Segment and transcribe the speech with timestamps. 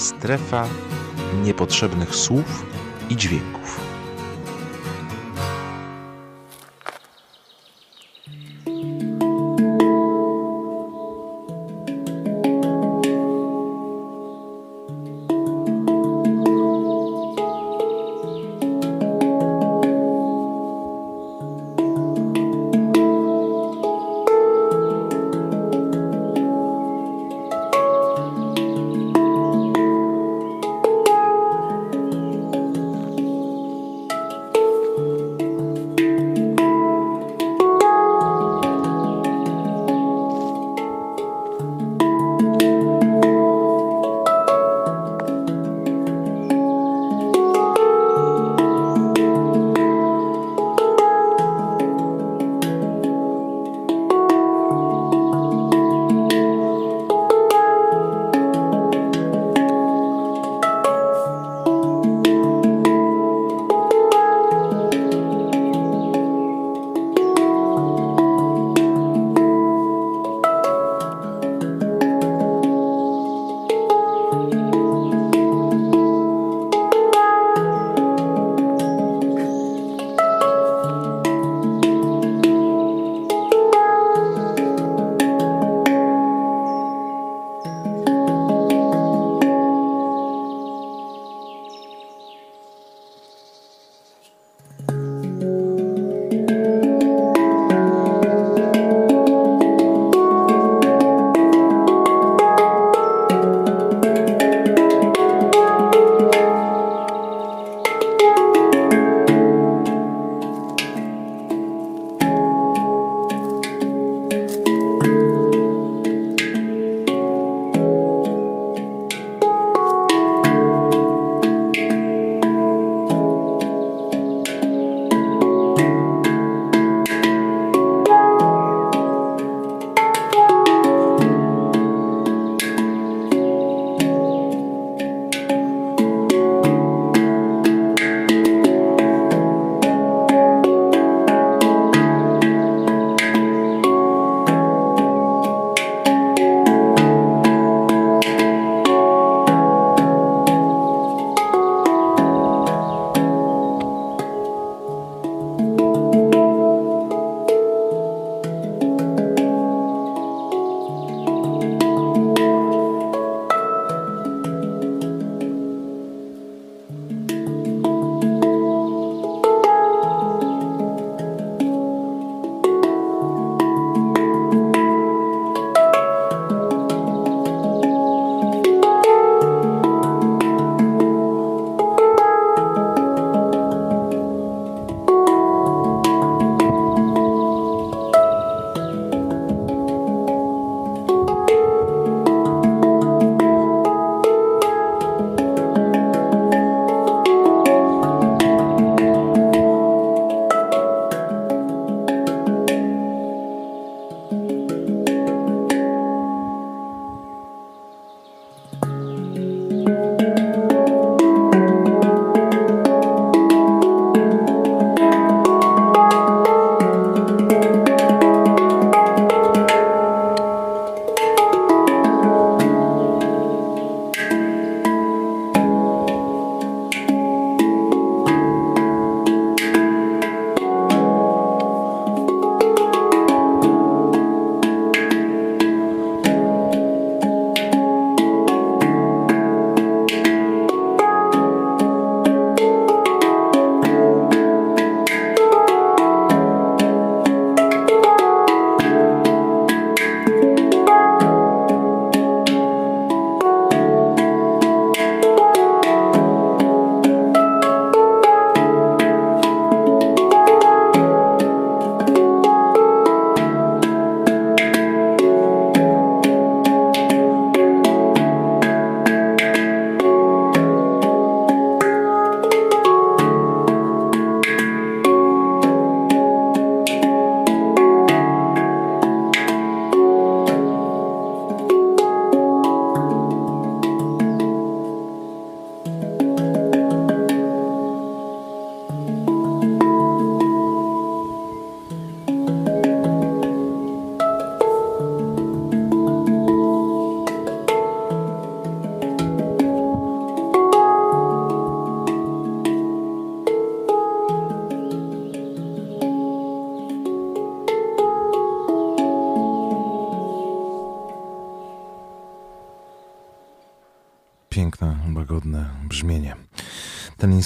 [0.00, 0.68] strefa
[1.44, 2.66] niepotrzebnych słów
[3.10, 3.89] i dźwięków.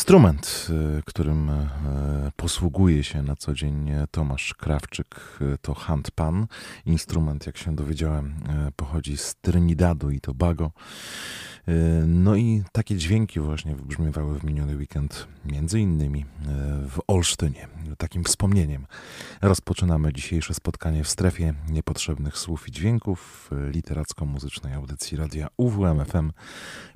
[0.05, 0.67] Instrument,
[0.99, 1.53] y, którym y,
[2.37, 6.47] posługuje się na co dzień Tomasz Krawczyk, y, to handpan.
[6.87, 8.35] Instrument, jak się dowiedziałem,
[8.77, 10.71] pochodzi z Trinidadu i Tobago.
[12.07, 16.25] No i takie dźwięki właśnie wybrzmiewały w miniony weekend, między innymi
[16.89, 17.69] w Olsztynie.
[17.99, 18.87] Takim wspomnieniem
[19.43, 26.33] rozpoczynamy dzisiejsze spotkanie w strefie niepotrzebnych słów i dźwięków literacko-muzycznej audycji radia UWMFM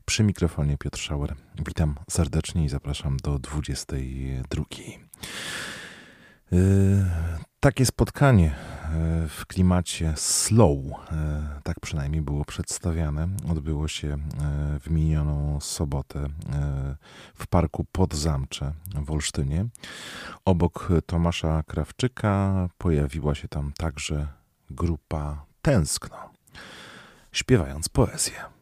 [0.04, 1.34] przy mikrofonie Piotr Schauer.
[1.66, 4.64] Witam serdecznie i zapraszam do 22.
[6.50, 10.90] Yy, takie spotkanie yy, w klimacie slow, yy,
[11.62, 14.16] tak przynajmniej było przedstawiane, odbyło się yy,
[14.80, 16.26] w minioną sobotę
[17.34, 19.66] w parku Podzamcze w Olsztynie.
[20.44, 24.26] Obok Tomasza Krawczyka pojawiła się tam także
[24.70, 26.16] grupa Tęskno,
[27.32, 28.57] śpiewając poezję.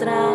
[0.00, 0.29] nuestra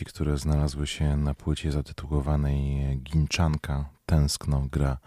[0.00, 4.98] kompozycji, które znalazły się na płycie zatytułowanej Ginczanka Tęskno gra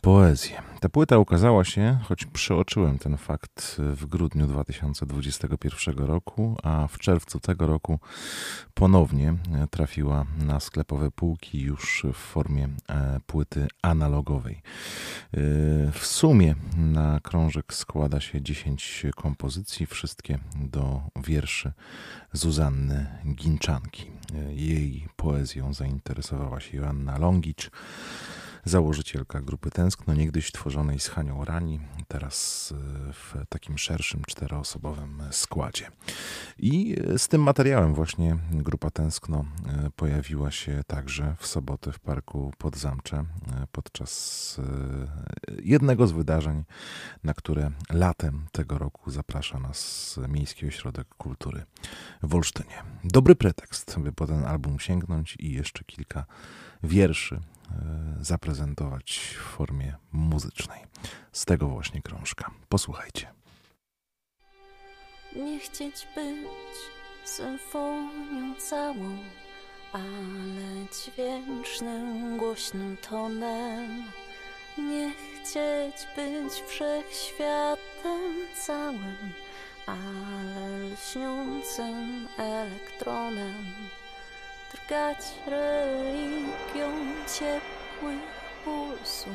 [0.00, 0.67] poezję.
[0.80, 7.40] Ta płyta ukazała się, choć przeoczyłem ten fakt w grudniu 2021 roku, a w czerwcu
[7.40, 7.98] tego roku
[8.74, 9.34] ponownie
[9.70, 14.54] trafiła na sklepowe półki już w formie e, płyty analogowej.
[14.54, 14.60] E,
[15.92, 21.72] w sumie na krążek składa się 10 kompozycji, wszystkie do wierszy
[22.32, 24.10] Zuzanny Ginczanki.
[24.34, 27.70] E, jej poezją zainteresowała się Joanna Longicz
[28.68, 32.74] założycielka grupy Tęskno, niegdyś tworzonej z Hanią Rani, teraz
[33.08, 35.90] e, w takim szerszym, czteroosobowym składzie.
[36.58, 42.52] I z tym materiałem właśnie grupa Tęskno e, pojawiła się także w sobotę w Parku
[42.58, 43.24] Podzamcze e,
[43.72, 44.28] podczas
[45.62, 46.64] jednego z wydarzeń,
[47.24, 51.64] na które latem tego roku zaprasza nas Miejski Ośrodek Kultury
[52.22, 52.82] w Olsztynie.
[53.04, 56.26] Dobry pretekst, by po ten album sięgnąć i jeszcze kilka
[56.82, 57.40] wierszy
[57.72, 60.80] E, zaprezentować w formie muzycznej.
[61.32, 62.50] Z tego właśnie krążka.
[62.68, 63.32] Posłuchajcie.
[65.36, 66.78] Nie chcieć być
[67.24, 69.18] symfonią całą,
[69.92, 74.04] ale dźwięcznym, głośnym tonem.
[74.78, 78.32] Nie chcieć być wszechświatem
[78.66, 79.32] całym,
[79.86, 83.64] ale lśniącym elektronem
[84.72, 86.90] drgać religią
[87.38, 89.32] ciepłych pulsów,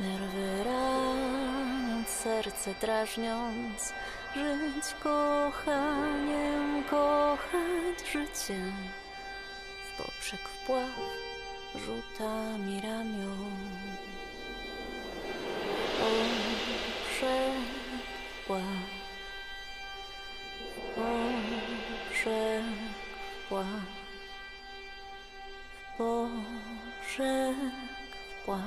[0.00, 3.92] nerwy raniąc, serce drażniąc,
[4.34, 8.58] żyć kochaniem, kochać życie,
[9.84, 10.90] w poprzek wpław
[11.74, 13.56] rzutami ramion.
[15.98, 17.54] Poprzek
[18.42, 18.62] wpław,
[20.94, 22.64] poprzek
[23.46, 23.97] wpław.
[25.98, 27.54] Boże
[28.42, 28.60] wpław,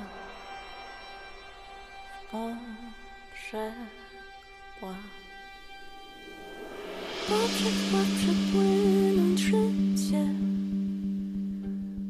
[2.32, 3.72] Boże
[4.76, 4.96] wpław.
[7.28, 10.26] Poprzek wpław przepłynąć życie,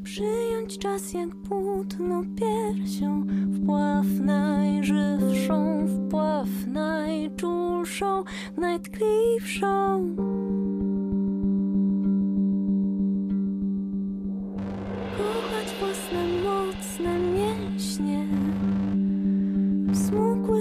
[0.05, 8.25] przyjąć czas jak płótno piersią, wpław najżywszą, wpław najczulszą,
[8.57, 10.17] najtkliwszą.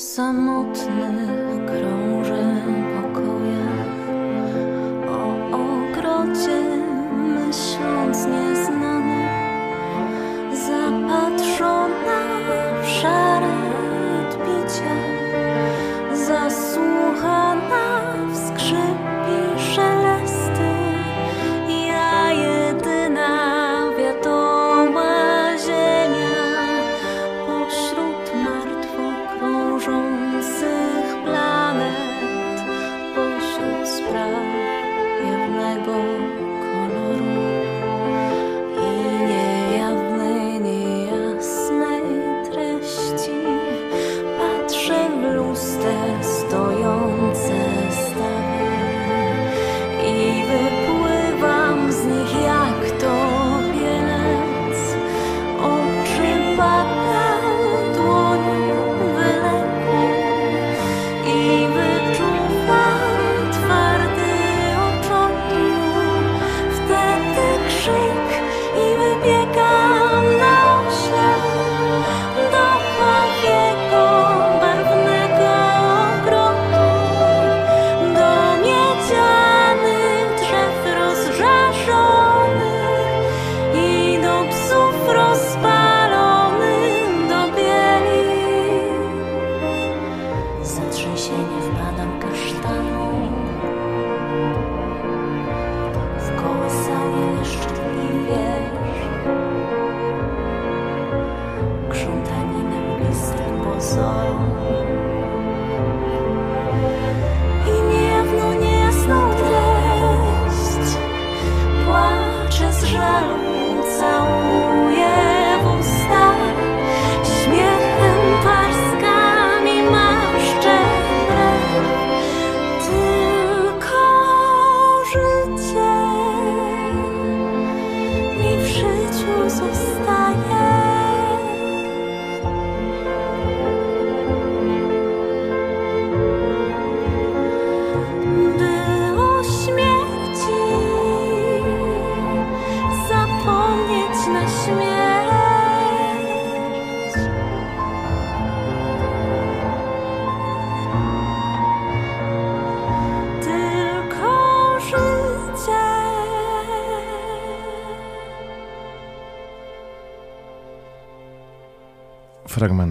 [0.00, 2.39] samotnych krążeń.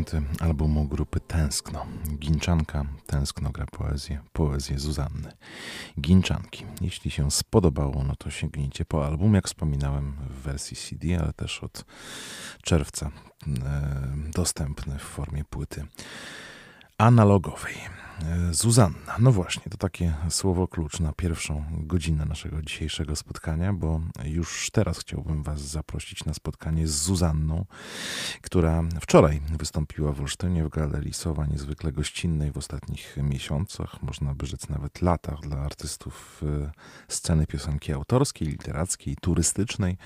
[0.10, 1.86] dziesiąty albumu grupy Tęskno.
[2.19, 5.32] Ginczanka Tęskno gra poezję, poezję Zuzanny.
[6.02, 6.65] Ginczanki.
[6.82, 11.63] Jeśli się spodobało, no to sięgnijcie po album, jak wspominałem w wersji CD, ale też
[11.63, 11.86] od
[12.63, 13.12] czerwca
[13.48, 13.52] e,
[14.34, 15.86] dostępny w formie płyty
[16.98, 17.98] analogowej.
[18.51, 19.15] Zuzanna.
[19.19, 24.99] No właśnie, to takie słowo klucz na pierwszą godzinę naszego dzisiejszego spotkania, bo już teraz
[24.99, 27.65] chciałbym Was zaprosić na spotkanie z Zuzanną,
[28.41, 34.45] która wczoraj wystąpiła w Olsztynie w Galerii Sowa, niezwykle gościnnej w ostatnich miesiącach, można by
[34.45, 36.71] rzec nawet latach dla artystów e,
[37.08, 39.97] sceny piosenki autorskiej, literackiej, turystycznej.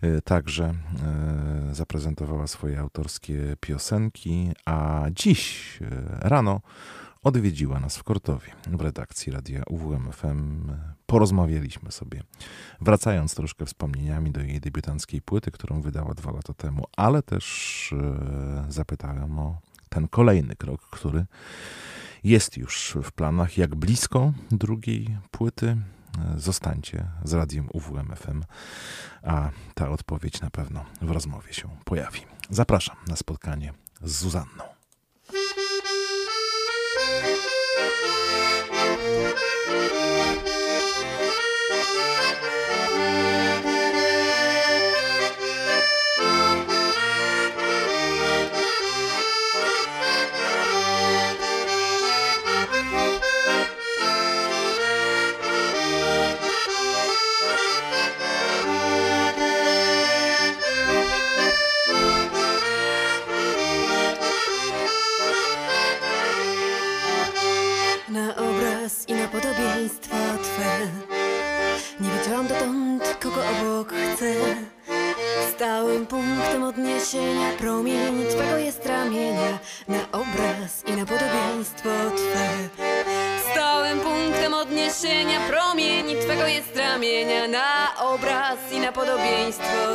[0.00, 5.78] E, Także e, zaprezentowała swoje autorskie piosenki, a dziś
[6.20, 6.60] rano
[7.22, 10.72] odwiedziła nas w Kortowie w redakcji radia UWMFM.
[11.06, 12.22] Porozmawialiśmy sobie,
[12.80, 18.72] wracając troszkę wspomnieniami do jej debiutanckiej płyty, którą wydała dwa lata temu, ale też e,
[18.72, 21.26] zapytałem o ten kolejny krok, który
[22.24, 25.66] jest już w planach, jak blisko drugiej płyty.
[25.66, 28.44] E, Zostańcie z radiem UWMFM,
[29.22, 32.20] a ta odpowiedź na pewno w rozmowie się pojawi.
[32.50, 34.79] Zapraszam na spotkanie z Zuzanną.
[89.58, 89.89] Na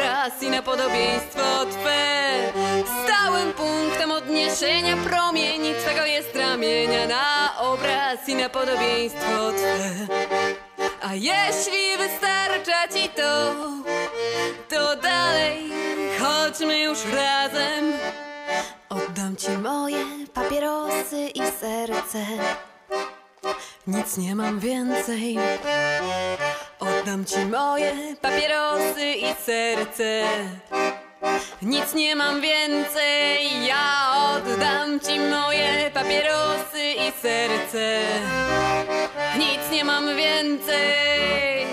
[0.00, 2.52] obraz i na podobieństwo Twe
[3.04, 10.06] Stałym punktem odniesienia Promień Twego jest ramienia Na obraz i na podobieństwo Twe
[11.02, 13.54] A jeśli wystarcza Ci to
[14.68, 15.70] to dalej
[16.18, 17.92] chodźmy już razem.
[18.88, 22.26] Oddam ci moje papierosy i serce.
[23.86, 25.38] Nic nie mam więcej.
[27.10, 30.22] Oddam ci moje papierosy i serce.
[31.62, 38.00] Nic nie mam więcej, ja oddam ci moje papierosy i serce.
[39.38, 41.66] Nic nie mam więcej.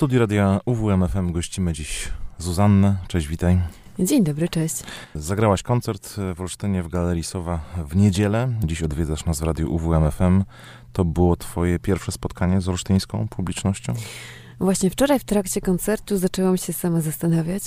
[0.00, 2.08] Studiu radia UWMFM gościmy dziś
[2.38, 2.96] Zuzannę.
[3.08, 3.58] Cześć, witaj.
[3.98, 4.74] Dzień dobry, cześć.
[5.14, 8.48] Zagrałaś koncert w Olsztynie w Galerii Sowa w niedzielę.
[8.64, 10.44] Dziś odwiedzasz nas w radiu UWMFM.
[10.92, 13.94] To było twoje pierwsze spotkanie z olsztyńską publicznością?
[14.60, 17.62] Właśnie wczoraj w trakcie koncertu zaczęłam się sama zastanawiać.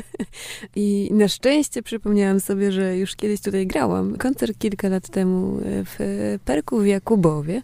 [0.76, 4.16] I na szczęście przypomniałam sobie, że już kiedyś tutaj grałam.
[4.16, 7.62] Koncert kilka lat temu w Perku w Jakubowie.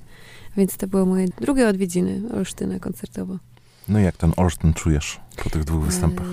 [0.57, 3.39] Więc to było moje drugie odwiedziny Olsztyna koncertowo.
[3.89, 6.27] No i jak ten Olsztyn czujesz po tych dwóch występach?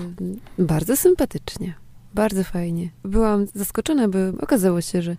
[0.58, 1.74] E, bardzo sympatycznie.
[2.14, 2.88] Bardzo fajnie.
[3.04, 5.16] Byłam zaskoczona, bo okazało się, że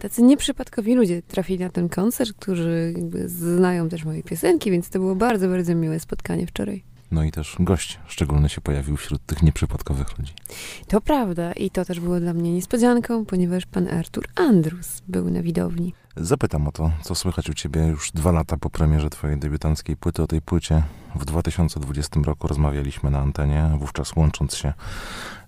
[0.00, 4.98] tacy nieprzypadkowi ludzie trafili na ten koncert, którzy jakby znają też moje piosenki, więc to
[4.98, 6.82] było bardzo, bardzo miłe spotkanie wczoraj.
[7.10, 10.32] No i też gość szczególny się pojawił wśród tych nieprzypadkowych ludzi.
[10.88, 15.42] To prawda i to też było dla mnie niespodzianką, ponieważ pan Artur Andrus był na
[15.42, 15.94] widowni.
[16.16, 20.22] Zapytam o to, co słychać u ciebie już dwa lata po premierze twojej debiutanckiej płyty.
[20.22, 20.82] O tej płycie
[21.18, 24.72] w 2020 roku rozmawialiśmy na antenie, wówczas łącząc się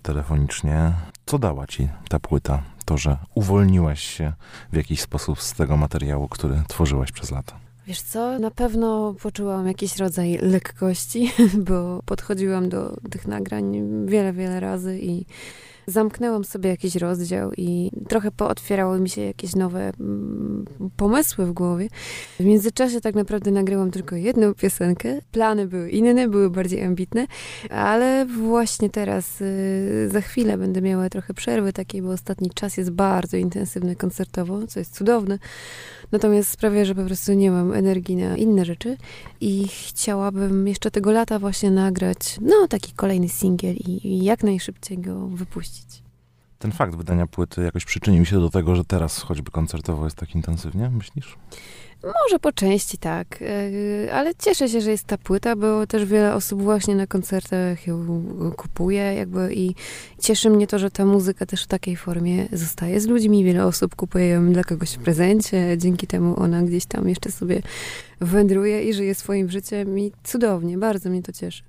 [0.01, 0.93] telefonicznie.
[1.25, 2.61] Co dała ci ta płyta?
[2.85, 4.33] To, że uwolniłaś się
[4.71, 7.59] w jakiś sposób z tego materiału, który tworzyłaś przez lata.
[7.87, 11.31] Wiesz co, na pewno poczułam jakiś rodzaj lekkości,
[11.69, 15.25] bo podchodziłam do tych nagrań wiele, wiele razy i
[15.89, 20.65] zamknęłam sobie jakiś rozdział i trochę pootwierały mi się jakieś nowe mm,
[20.97, 21.87] pomysły w głowie.
[22.39, 25.19] W międzyczasie tak naprawdę nagrałam tylko jedną piosenkę.
[25.31, 27.27] Plany były inne, były bardziej ambitne,
[27.69, 32.89] ale właśnie teraz, y, za chwilę będę miała trochę przerwy takiej, bo ostatni czas jest
[32.89, 35.39] bardzo intensywny koncertowo, co jest cudowne.
[36.11, 38.97] Natomiast sprawia, że po prostu nie mam energii na inne rzeczy
[39.41, 44.97] i chciałabym jeszcze tego lata właśnie nagrać, no, taki kolejny singiel i, i jak najszybciej
[44.97, 45.78] go wypuścić.
[46.59, 50.35] Ten fakt wydania płyty jakoś przyczynił się do tego, że teraz choćby koncertowo jest tak
[50.35, 51.37] intensywnie, myślisz?
[52.03, 56.35] Może po części tak, yy, ale cieszę się, że jest ta płyta, bo też wiele
[56.35, 58.23] osób właśnie na koncertach ją
[58.57, 59.75] kupuje jakby i
[60.19, 63.43] cieszy mnie to, że ta muzyka też w takiej formie zostaje z ludźmi.
[63.43, 67.61] Wiele osób kupuje ją dla kogoś w prezencie, dzięki temu ona gdzieś tam jeszcze sobie
[68.21, 71.63] wędruje i żyje swoim życiem i cudownie, bardzo mnie to cieszy.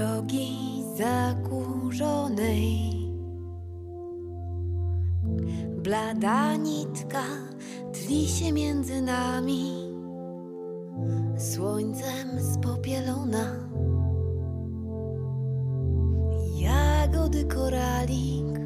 [0.00, 2.70] Drogi zakurzonej.
[5.82, 7.22] Blada nitka
[7.92, 9.92] tli się między nami,
[11.38, 13.56] słońcem spopielona.
[16.56, 18.60] Jagody koralik,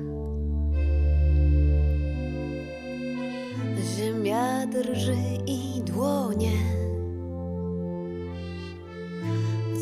[3.96, 5.16] ziemia drży
[5.46, 6.83] i dłonie.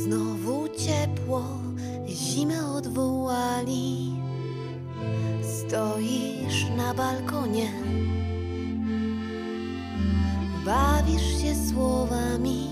[0.03, 1.45] Znowu ciepło,
[2.07, 4.13] zimę odwołali.
[5.43, 7.73] Stoisz na balkonie,
[10.65, 12.69] bawisz się słowami,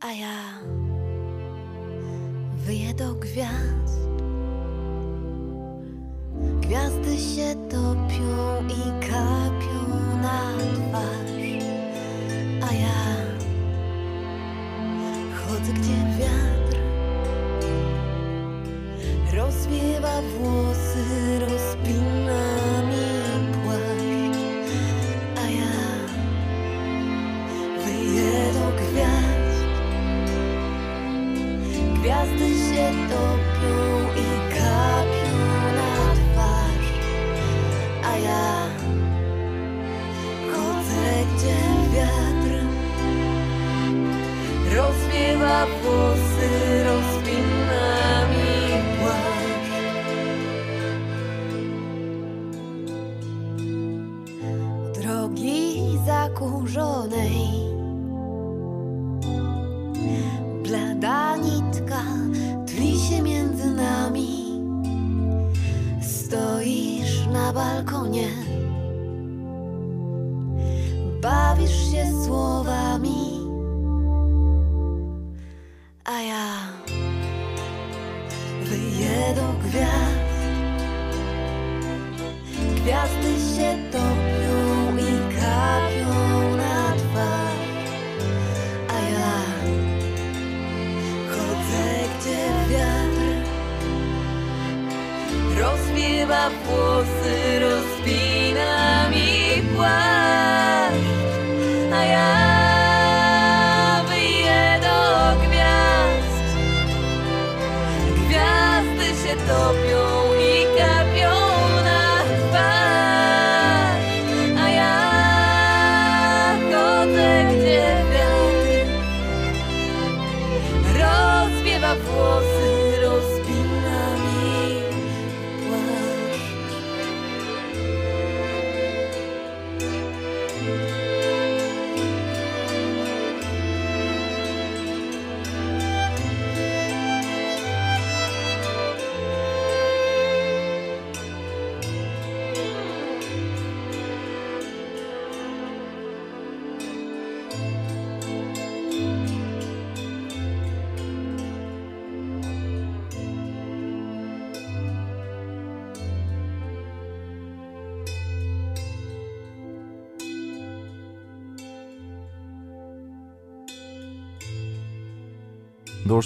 [0.00, 0.38] a ja
[2.66, 4.00] wyję do gwiazd.
[6.60, 11.30] Gwiazdy się topią i kapią na twarz,
[12.70, 13.19] a ja
[15.72, 16.76] gdzie wiatr
[19.36, 20.69] rozwiewa włosy,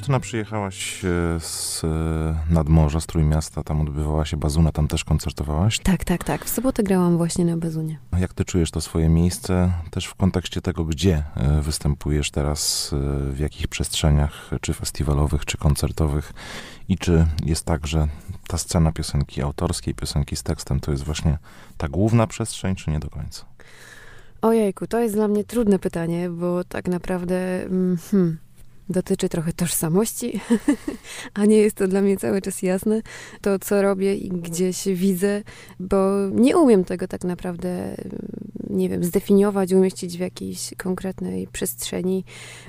[0.04, 5.04] Do Olsztyna przyjechałaś e, z e, nadmorza, z Trójmiasta, tam odbywała się bazuna, tam też
[5.04, 5.78] koncertowałaś.
[5.78, 6.44] Tak, tak, tak.
[6.44, 7.98] W sobotę grałam właśnie na Bazunie.
[8.18, 12.90] Jak ty czujesz to swoje miejsce, też w kontekście tego, gdzie e, występujesz teraz,
[13.30, 16.32] w jakich przestrzeniach, czy festiwalowych, czy koncertowych
[16.88, 18.08] i czy jest tak, że
[18.46, 21.38] ta scena piosenki autorskiej, piosenki z tekstem to jest właśnie
[21.76, 23.44] ta główna przestrzeń, czy nie do końca?
[24.42, 28.38] Ojejku, to jest dla mnie trudne pytanie, bo tak naprawdę mm, hmm,
[28.88, 30.40] dotyczy trochę tożsamości,
[31.34, 33.02] a nie jest to dla mnie cały czas jasne,
[33.40, 35.42] to co robię i gdzieś widzę,
[35.80, 37.96] bo nie umiem tego tak naprawdę,
[38.74, 42.24] nie wiem, zdefiniować, umieścić w jakiejś konkretnej przestrzeni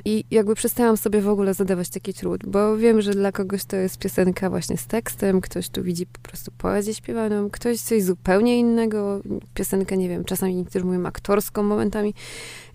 [0.05, 3.75] i jakby przestałam sobie w ogóle zadawać taki trud, bo wiem, że dla kogoś to
[3.75, 8.59] jest piosenka właśnie z tekstem, ktoś tu widzi po prostu poezję śpiewaną, ktoś coś zupełnie
[8.59, 9.21] innego,
[9.53, 12.13] piosenkę, nie wiem, czasami niektórzy mówią aktorską momentami,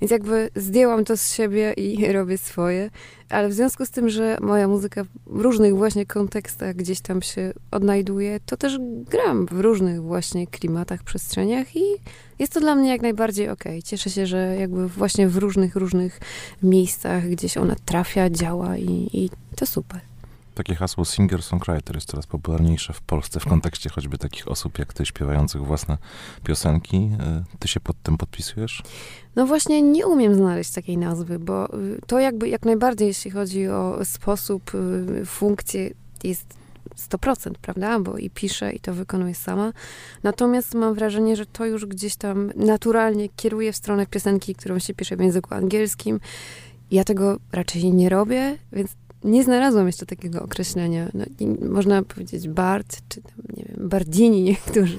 [0.01, 2.91] więc jakby zdjęłam to z siebie i robię swoje.
[3.29, 7.53] Ale w związku z tym, że moja muzyka w różnych właśnie kontekstach gdzieś tam się
[7.71, 8.79] odnajduje, to też
[9.11, 11.83] gram w różnych właśnie klimatach, przestrzeniach i
[12.41, 13.83] jest to dla mnie jak najbardziej okej.
[13.83, 16.21] Cieszę się, że jakby właśnie w różnych, różnych
[16.63, 20.01] miejscach gdzieś ona trafia, działa i, i to super.
[20.55, 25.07] Takie hasło singer-songwriter jest coraz popularniejsze w Polsce w kontekście choćby takich osób jak ty,
[25.07, 25.99] śpiewających własne
[26.45, 26.97] piosenki.
[26.97, 28.83] E, Ty się pod tym podpisujesz?
[29.37, 33.69] No właśnie nie umiem znaleźć takiej nazwy, bo y, to jakby jak najbardziej, jeśli chodzi
[33.69, 35.91] o sposób, y, funkcję,
[36.25, 36.60] jest
[36.97, 38.01] 100%, prawda?
[38.01, 39.73] Bo i piszę, i to wykonuję sama.
[40.23, 44.95] Natomiast mam wrażenie, że to już gdzieś tam naturalnie kieruje w stronę piosenki, którą się
[44.95, 46.21] pisze w języku angielskim.
[46.91, 48.91] Ja tego raczej nie robię, więc
[49.25, 51.09] nie znalazłam jeszcze takiego określenia.
[51.15, 51.25] No,
[51.69, 54.99] można powiedzieć bard, czy tam, nie wiem, bardini niektórzy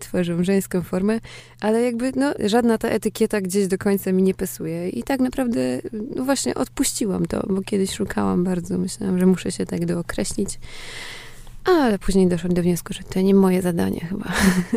[0.00, 1.20] tworzą żeńską formę,
[1.60, 4.88] ale jakby no, żadna ta etykieta gdzieś do końca mi nie pasuje.
[4.88, 5.80] I tak naprawdę
[6.16, 10.58] no właśnie odpuściłam to, bo kiedyś szukałam bardzo, myślałam, że muszę się tak dookreślić.
[11.64, 14.24] Ale później doszłam do wniosku, że to nie moje zadanie chyba.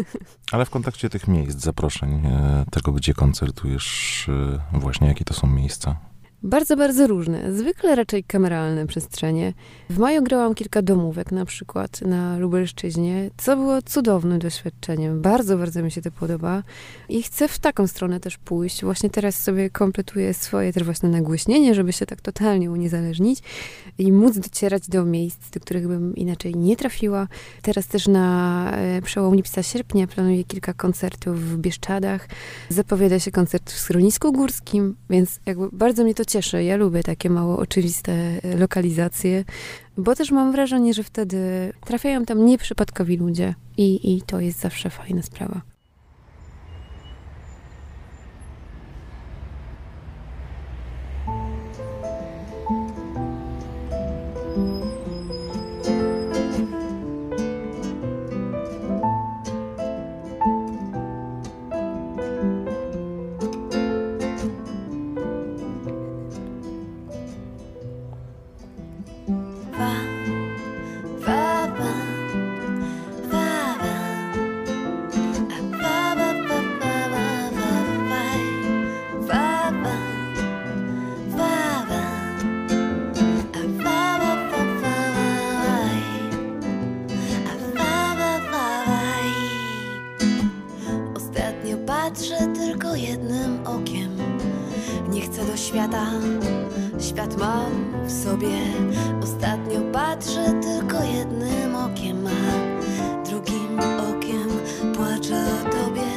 [0.51, 4.29] Ale w kontekście tych miejsc, zaproszeń, e, tego gdzie koncertujesz,
[4.73, 5.95] e, właśnie jakie to są miejsca?
[6.47, 7.53] Bardzo, bardzo różne.
[7.53, 9.53] Zwykle raczej kameralne przestrzenie.
[9.89, 15.21] W maju grałam kilka domówek, na przykład na Lubelszczyźnie, co było cudownym doświadczeniem.
[15.21, 16.63] Bardzo, bardzo mi się to podoba
[17.09, 18.83] i chcę w taką stronę też pójść.
[18.83, 23.39] Właśnie teraz sobie kompletuję swoje też właśnie nagłośnienie, żeby się tak totalnie uniezależnić
[23.97, 27.27] i móc docierać do miejsc, do których bym inaczej nie trafiła.
[27.61, 32.27] Teraz też na e, przełom lipca-sierpnia planuję kilka koncertów w Bieszczadach.
[32.69, 36.36] Zapowiada się koncert w schronisku górskim, więc jakby bardzo mnie to cieszy.
[36.63, 39.43] Ja lubię takie mało oczywiste e, lokalizacje,
[39.97, 41.37] bo też mam wrażenie, że wtedy
[41.85, 45.61] trafiają tam nieprzypadkowi ludzie i, i to jest zawsze fajna sprawa.
[92.87, 94.17] Tylko jednym okiem.
[95.09, 96.05] Nie chcę do świata,
[96.99, 98.57] świat mam w sobie.
[99.23, 104.49] Ostatnio patrzę tylko jednym okiem, a drugim okiem
[104.95, 106.11] płaczę o tobie.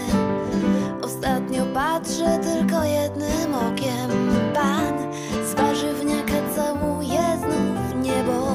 [1.03, 4.11] Ostatnio patrzę tylko jednym okiem.
[4.55, 5.13] Pan
[5.51, 8.55] z warzywniaka całuje znów niebo.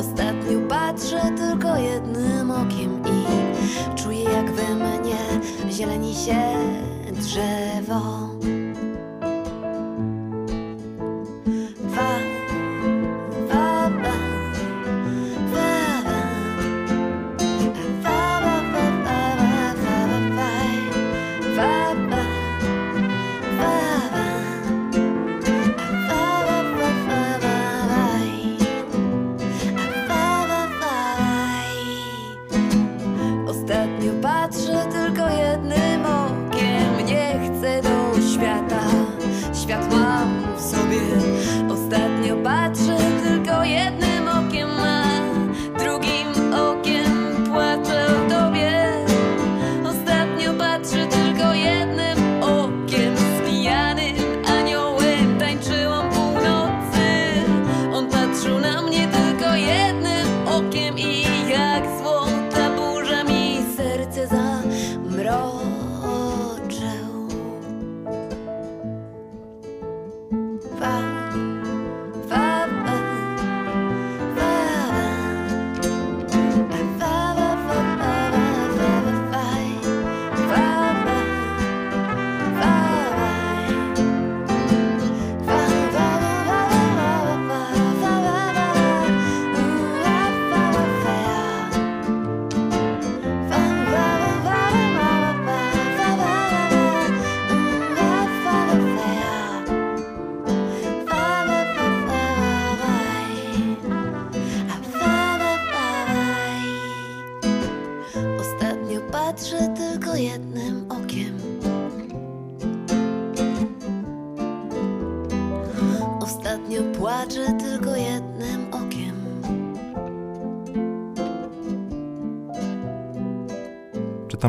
[0.00, 5.40] Ostatnio patrzę tylko jednym okiem i czuję jak we mnie
[5.70, 6.89] zieleni się
[7.30, 8.19] drzewo.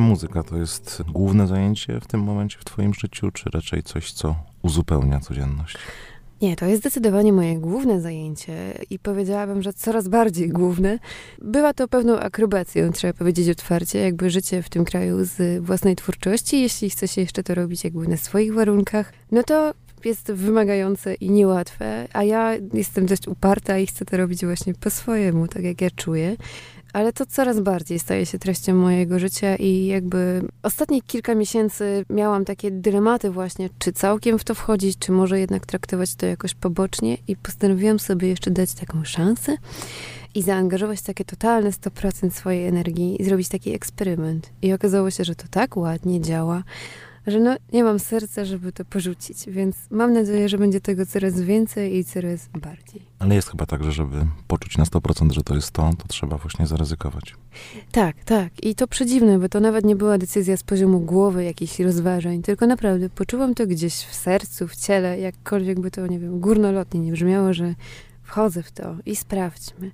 [0.02, 4.36] Muzyka to jest główne zajęcie w tym momencie w twoim życiu, czy raczej coś, co
[4.62, 5.78] uzupełnia codzienność?
[6.42, 11.00] Nie, to jest zdecydowanie moje główne zajęcie i powiedziałabym, że coraz bardziej główne.
[11.42, 16.62] Była to pewną akrobacją, trzeba powiedzieć otwarcie, jakby życie w tym kraju z własnej twórczości.
[16.62, 19.74] Jeśli chce się jeszcze to robić jakby na swoich warunkach, no to
[20.06, 24.90] jest wymagające i niełatwe, a ja jestem dość uparta i chcę to robić właśnie po
[24.90, 26.36] swojemu, tak jak ja czuję.
[26.94, 32.46] Ale to coraz bardziej staje się treścią mojego życia i jakby ostatnie kilka miesięcy miałam
[32.46, 37.18] takie dylematy właśnie, czy całkiem w to wchodzić, czy może jednak traktować to jakoś pobocznie
[37.28, 39.58] i postanowiłam sobie jeszcze dać taką szansę
[40.36, 44.50] i zaangażować takie totalne 100% swojej energii i zrobić taki eksperyment.
[44.62, 46.64] I okazało się, że to tak ładnie działa,
[47.28, 51.42] że no nie mam serca, żeby to porzucić, więc mam nadzieję, że będzie tego coraz
[51.42, 53.02] więcej i coraz bardziej.
[53.20, 56.38] Ale jest chyba tak, że żeby poczuć na 100%, że to jest to, to trzeba
[56.38, 57.36] właśnie zaryzykować.
[57.92, 58.66] Tak, tak.
[58.66, 62.68] I to przedziwne, bo to nawet nie była decyzja z poziomu głowy, jakichś rozważań, tylko
[62.68, 67.12] naprawdę poczułam to gdzieś w sercu, w ciele, jakkolwiek by to, nie wiem, górnolotnie nie
[67.12, 67.76] brzmiało, że
[68.24, 69.92] wchodzę w to i sprawdźmy.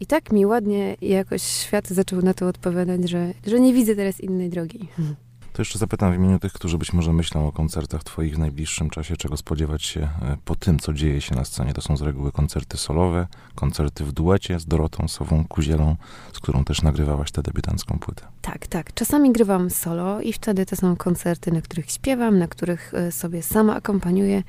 [0.00, 4.20] I tak mi ładnie jakoś świat zaczął na to odpowiadać, że, że nie widzę teraz
[4.20, 4.88] innej drogi.
[5.58, 8.90] To jeszcze zapytam w imieniu tych, którzy być może myślą o koncertach twoich w najbliższym
[8.90, 11.72] czasie, czego spodziewać się e, po tym, co dzieje się na scenie.
[11.74, 15.96] To są z reguły koncerty solowe, koncerty w duecie z Dorotą Sową Kuzielą,
[16.32, 18.22] z którą też nagrywałaś tę debiutancką płytę.
[18.42, 18.94] Tak, tak.
[18.94, 23.42] Czasami grywam solo i wtedy to są koncerty, na których śpiewam, na których e, sobie
[23.42, 24.42] sama akompaniuję.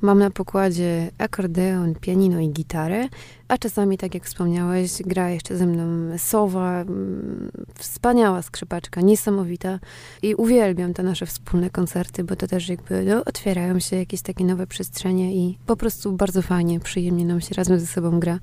[0.00, 3.08] Mam na pokładzie akordeon, pianino i gitarę,
[3.50, 9.78] a czasami, tak jak wspomniałeś, gra jeszcze ze mną Sowa, mm, wspaniała skrzypaczka, niesamowita
[10.22, 14.44] i uwielbiam te nasze wspólne koncerty, bo to też jakby no, otwierają się jakieś takie
[14.44, 18.38] nowe przestrzenie i po prostu bardzo fajnie, przyjemnie nam się razem ze sobą gra.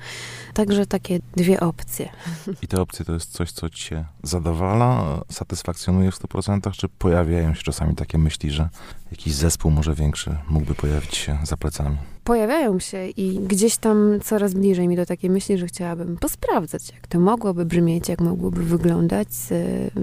[0.54, 2.10] Także takie dwie opcje.
[2.62, 7.64] I te opcje to jest coś, co cię zadowala, satysfakcjonuje w 100%, czy pojawiają się
[7.64, 8.70] czasami takie myśli, że
[9.12, 11.98] jakiś zespół może większy mógłby pojawić się za plecami?
[12.28, 17.08] Pojawiają się i gdzieś tam coraz bliżej mi do takiej myśli, że chciałabym posprawdzać, jak
[17.08, 19.54] to mogłoby brzmieć, jak mogłoby wyglądać z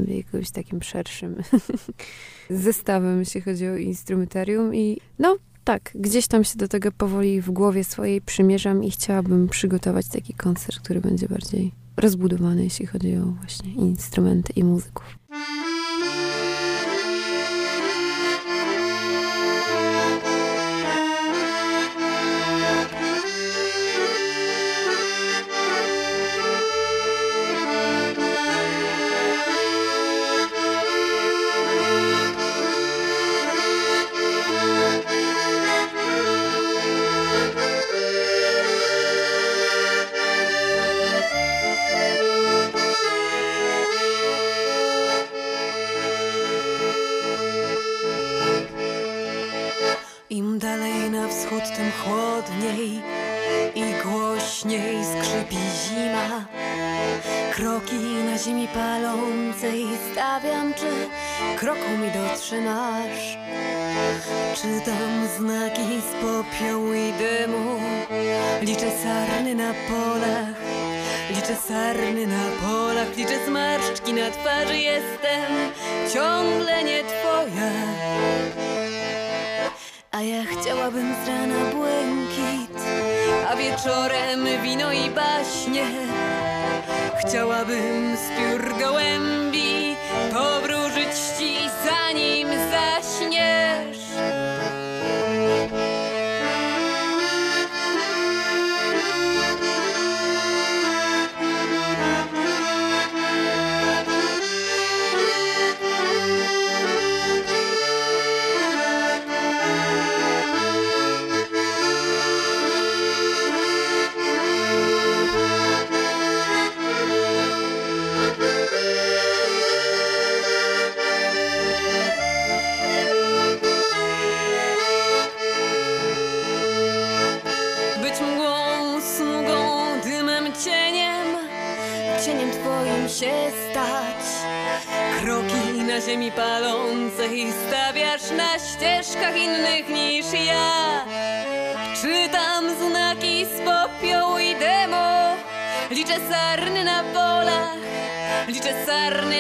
[0.09, 1.43] jakimś takim szerszym
[2.51, 7.51] zestawem, jeśli chodzi o instrumentarium i no tak, gdzieś tam się do tego powoli w
[7.51, 13.25] głowie swojej przymierzam i chciałabym przygotować taki koncert, który będzie bardziej rozbudowany, jeśli chodzi o
[13.27, 15.19] właśnie instrumenty i muzyków.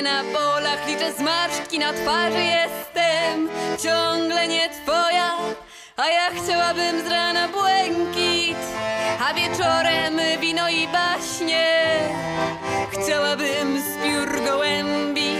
[0.03, 3.49] Na polach, liczę zmarszczki na twarzy Jestem.
[3.83, 5.31] Ciągle nie twoja
[5.97, 8.57] A ja chciałabym z rana błękit
[9.31, 11.67] A wieczorem wino i baśnie.
[12.93, 15.35] Chciałabym z piór gołębi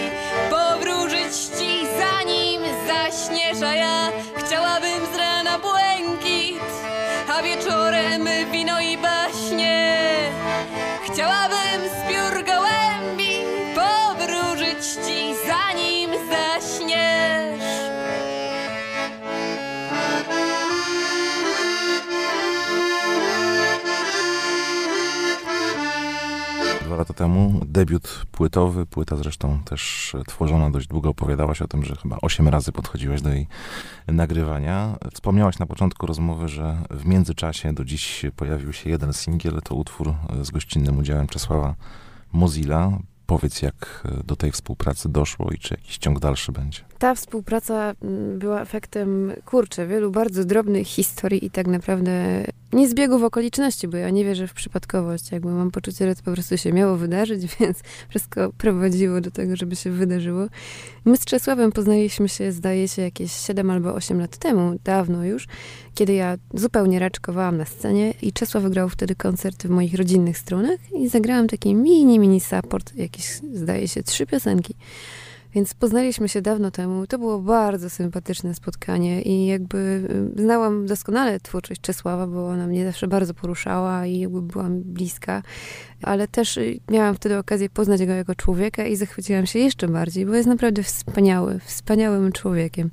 [0.51, 6.63] Powróżyć ci zanim zaśniesz A ja chciałabym z rana błękit
[7.39, 9.95] A wieczorem wino i baśnie.
[11.05, 11.94] Chciałabym
[27.05, 31.11] lata temu debiut płytowy, płyta zresztą też tworzona dość długo.
[31.11, 33.47] Opowiadałaś o tym, że chyba osiem razy podchodziłaś do jej
[34.07, 34.97] nagrywania.
[35.15, 40.15] Wspomniałaś na początku rozmowy, że w międzyczasie do dziś pojawił się jeden singiel, to utwór
[40.43, 41.75] z gościnnym udziałem Czesława
[42.33, 42.99] Mozilla.
[43.27, 46.81] Powiedz, jak do tej współpracy doszło i czy jakiś ciąg dalszy będzie.
[47.05, 53.23] Ta współpraca mm, była efektem, kurczę, wielu bardzo drobnych historii i tak naprawdę nie zbiegów
[53.23, 55.33] okoliczności, bo ja nie wierzę w przypadkowość.
[55.33, 57.79] Jakby mam poczucie, że to po prostu się miało wydarzyć, więc
[58.09, 60.47] wszystko prowadziło do tego, żeby się wydarzyło.
[61.05, 65.47] My z Czesławem poznaliśmy się, zdaje się, jakieś 7 albo 8 lat temu, dawno już,
[65.95, 70.93] kiedy ja zupełnie raczkowałam na scenie i Czesław wygrał wtedy koncert w moich rodzinnych stronach
[70.93, 73.25] i zagrałam taki mini, mini support, jakieś,
[73.55, 74.75] zdaje się, trzy piosenki.
[75.55, 77.07] Więc poznaliśmy się dawno temu.
[77.07, 79.79] To było bardzo sympatyczne spotkanie i jakby
[80.37, 85.43] y, znałam doskonale twórczość Czesława, bo ona mnie zawsze bardzo poruszała i jakby byłam bliska,
[86.03, 90.27] ale też y, miałam wtedy okazję poznać go jako człowieka i zachwyciłam się jeszcze bardziej,
[90.27, 92.91] bo jest naprawdę wspaniały, wspaniałym człowiekiem.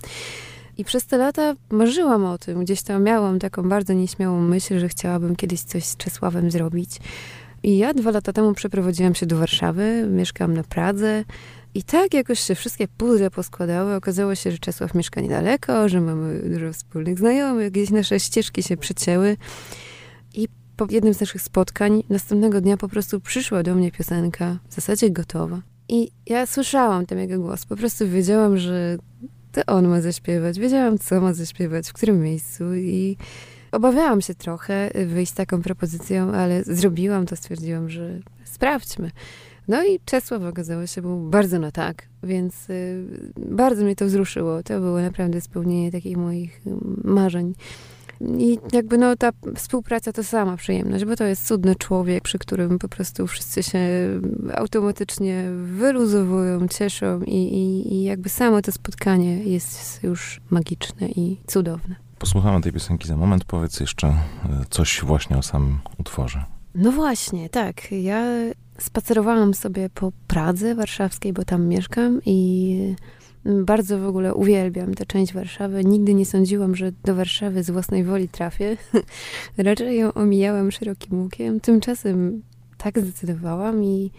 [0.78, 2.64] I przez te lata marzyłam o tym.
[2.64, 7.00] Gdzieś tam miałam taką bardzo nieśmiałą myśl, że chciałabym kiedyś coś z Czesławem zrobić.
[7.64, 11.24] I ja dwa lata temu przeprowadziłam się do Warszawy, mieszkałam na Pradze.
[11.74, 13.96] I tak jakoś się wszystkie puzzle poskładały.
[13.96, 18.78] Okazało się, że Czesław mieszka niedaleko, że mamy dużo wspólnych znajomych, gdzieś nasze ścieżki się
[18.78, 19.38] przecięły.
[20.34, 20.48] I
[20.78, 25.10] po jednym z naszych spotkań następnego dnia po prostu przyszła do mnie piosenka, w zasadzie
[25.10, 25.62] gotowa.
[25.90, 27.66] I ja słyszałam ten jego głos.
[27.66, 28.98] Po prostu wiedziałam, że
[29.52, 30.60] to on ma zaśpiewać.
[30.60, 33.18] Wiedziałam, co ma zaśpiewać, w którym miejscu i
[33.72, 39.12] obawiałam się trochę wyjść z taką propozycją, ale zrobiłam to, stwierdziłam, że sprawdźmy.
[39.72, 43.06] No i Czesław okazało się był bardzo na tak, więc y,
[43.38, 44.64] bardzo mnie to wzruszyło.
[44.64, 46.70] To było naprawdę spełnienie takich moich y,
[47.04, 47.54] marzeń.
[48.38, 52.80] I jakby no ta współpraca to sama przyjemność, bo to jest cudny człowiek, przy którym
[52.80, 53.80] po prostu wszyscy się
[54.54, 61.96] automatycznie wyluzowują, cieszą i, i, i jakby samo to spotkanie jest już magiczne i cudowne.
[62.20, 63.46] Posłuchamy tej piosenki za moment.
[63.46, 64.14] Powiedz jeszcze y,
[64.70, 66.46] coś właśnie o samym utworze.
[66.76, 67.92] No właśnie, tak.
[67.92, 68.26] Ja
[68.78, 72.96] spacerowałam sobie po Pradze warszawskiej, bo tam mieszkam i
[73.46, 75.86] bardzo w ogóle uwielbiam tę część Warszawy.
[75.86, 78.78] Nigdy nie sądziłam, że do Warszawy z własnej woli trafię.
[79.58, 81.60] Raczej ją omijałam szerokim łukiem.
[81.60, 82.42] Tymczasem
[82.78, 84.12] tak zdecydowałam i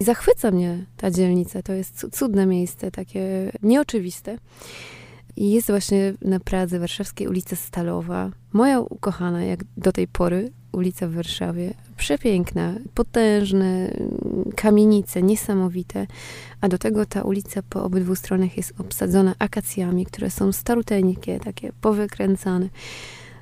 [0.00, 1.62] zachwyca mnie ta dzielnica.
[1.62, 4.38] To jest cudne miejsce, takie nieoczywiste.
[5.36, 8.30] I jest właśnie na Pradze Warszawskiej ulica Stalowa.
[8.52, 11.74] Moja ukochana, jak do tej pory, ulica w Warszawie.
[11.96, 13.90] Przepiękna, potężne
[14.56, 16.06] kamienice, niesamowite.
[16.60, 21.72] A do tego ta ulica po obydwu stronach jest obsadzona akacjami, które są staruteńkie, takie
[21.80, 22.68] powykręcane.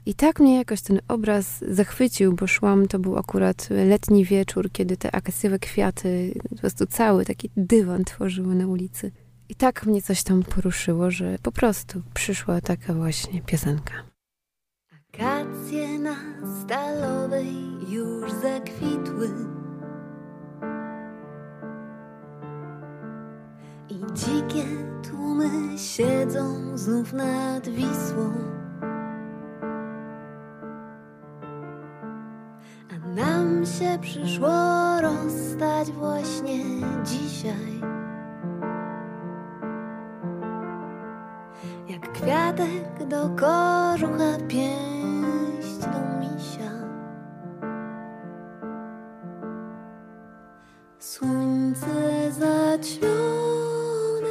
[0.06, 4.96] I tak mnie jakoś ten obraz zachwycił, bo szłam, to był akurat letni wieczór, kiedy
[4.96, 9.12] te akacjowe kwiaty, po prostu cały taki dywan tworzyły na ulicy.
[9.48, 14.15] I tak mnie coś tam poruszyło, że po prostu przyszła taka właśnie piosenka.
[15.16, 16.16] Akacje na
[16.60, 17.54] stalowej
[17.88, 19.30] już zakwitły.
[23.88, 24.64] I dzikie
[25.10, 28.32] tłumy siedzą znów nad Wisłą.
[32.90, 36.64] A nam się przyszło rozstać właśnie
[37.04, 37.80] dzisiaj.
[41.88, 44.38] Jak kwiatek do kożucha
[45.92, 46.64] 冬弥香，
[50.98, 51.86] 山色
[52.38, 53.06] 日秋
[54.20, 54.28] 浓，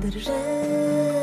[0.00, 1.19] 得人。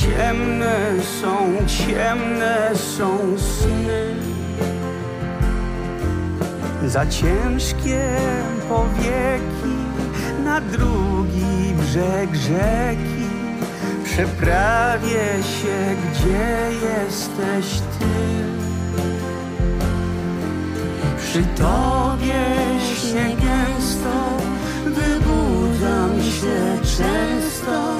[0.00, 0.76] Ciemne
[1.20, 4.14] są, ciemne są sny.
[6.86, 8.08] Za ciężkie
[8.68, 9.76] powieki
[10.44, 13.26] na drugi brzeg rzeki
[14.04, 18.06] przeprawię się, gdzie jesteś ty.
[21.18, 22.44] Przy tobie
[22.94, 24.16] śnie gęsto,
[24.84, 27.96] wybudzam się często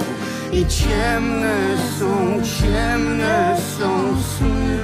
[0.52, 4.78] i ciemne są, ciemne są sny.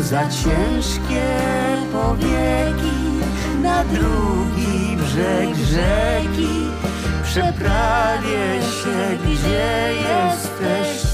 [0.00, 1.26] Za ciężkie
[1.92, 2.98] powieki
[3.62, 6.68] na drugi brzeg rzeki
[7.22, 11.07] przeprawię się, gdzie jesteś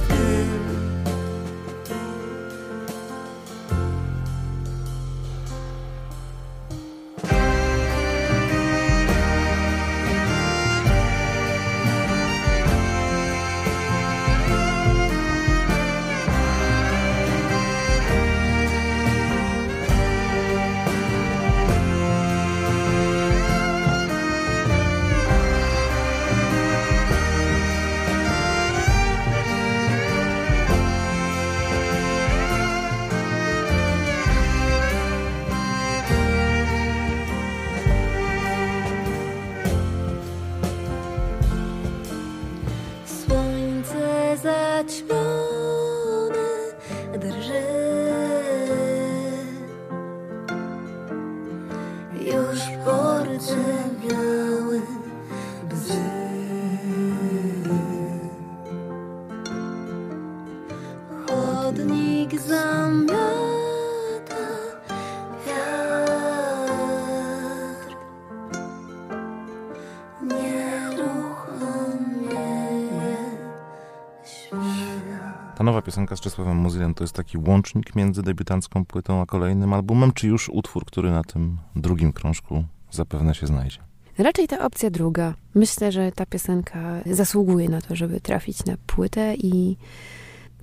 [75.64, 80.12] Nowa piosenka z Czesławem Muzylem to jest taki łącznik między debiutancką płytą a kolejnym albumem,
[80.12, 83.78] czy już utwór, który na tym drugim krążku zapewne się znajdzie?
[84.18, 85.34] Raczej ta opcja druga.
[85.54, 89.76] Myślę, że ta piosenka zasługuje na to, żeby trafić na płytę i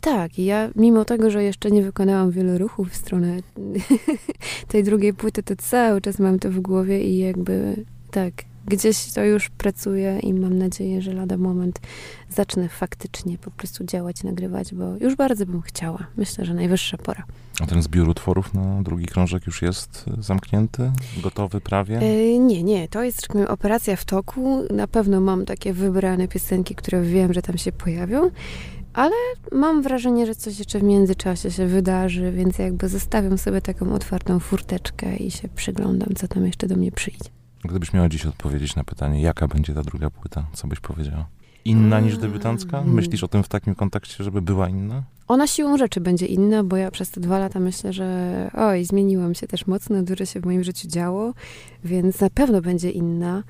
[0.01, 3.37] tak, ja mimo tego, że jeszcze nie wykonałam wielu ruchów w stronę
[4.71, 8.33] tej drugiej płyty, to cały czas mam to w głowie i jakby tak,
[8.65, 11.79] gdzieś to już pracuje i mam nadzieję, że lada moment
[12.29, 16.07] zacznę faktycznie po prostu działać, nagrywać, bo już bardzo bym chciała.
[16.17, 17.23] Myślę, że najwyższa pora.
[17.61, 20.91] A ten zbiór utworów na drugi krążek już jest y, zamknięty,
[21.23, 21.97] gotowy prawie?
[21.97, 24.63] E, nie, nie, to jest powiem, operacja w toku.
[24.73, 28.31] Na pewno mam takie wybrane piosenki, które wiem, że tam się pojawią,
[28.93, 29.15] ale
[29.51, 34.39] mam wrażenie, że coś jeszcze w międzyczasie się wydarzy, więc jakby zostawiam sobie taką otwartą
[34.39, 37.29] furteczkę i się przyglądam, co tam jeszcze do mnie przyjdzie.
[37.63, 41.25] Gdybyś miała dziś odpowiedzieć na pytanie, jaka będzie ta druga płyta, co byś powiedziała?
[41.65, 42.79] Inna niż debiutancka?
[42.79, 42.93] Mm.
[42.93, 45.03] Myślisz o tym w takim kontekście, żeby była inna?
[45.27, 49.35] Ona siłą rzeczy będzie inna, bo ja przez te dwa lata myślę, że oj, zmieniłam
[49.35, 51.33] się też mocno, dużo się w moim życiu działo,
[51.83, 53.43] więc na pewno będzie inna.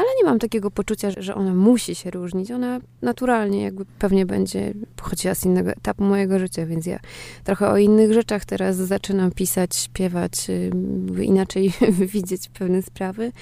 [0.00, 2.50] Ale nie mam takiego poczucia, że ona musi się różnić.
[2.50, 6.98] Ona naturalnie jakby pewnie będzie pochodziła z innego etapu mojego życia, więc ja
[7.44, 10.32] trochę o innych rzeczach teraz zaczynam pisać, śpiewać,
[10.74, 11.72] by inaczej
[12.12, 13.32] widzieć pewne sprawy.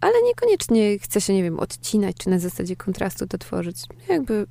[0.00, 3.76] Ale niekoniecznie chcę się, nie wiem, odcinać, czy na zasadzie kontrastu to tworzyć.
[4.08, 4.46] Jakby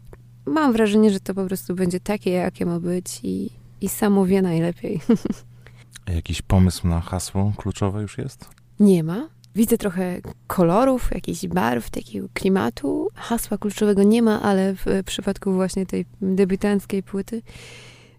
[0.46, 3.50] mam wrażenie, że to po prostu będzie takie, jakie ma być i,
[3.82, 5.00] i samo wie najlepiej.
[6.06, 8.50] A Jakiś pomysł na hasło kluczowe już jest?
[8.80, 9.28] Nie ma.
[9.56, 13.10] Widzę trochę kolorów, jakichś barw, takiego klimatu.
[13.16, 17.42] Hasła kluczowego nie ma, ale w przypadku właśnie tej debiutanckiej płyty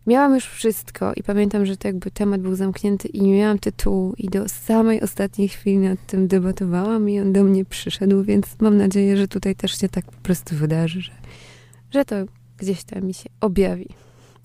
[0.06, 4.14] miałam już wszystko i pamiętam, że to jakby temat był zamknięty i nie miałam tytułu
[4.18, 8.76] i do samej ostatniej chwili nad tym debatowałam i on do mnie przyszedł, więc mam
[8.76, 11.12] nadzieję, że tutaj też się tak po prostu wydarzy, że,
[11.90, 12.16] że to
[12.58, 13.88] gdzieś tam mi się objawi.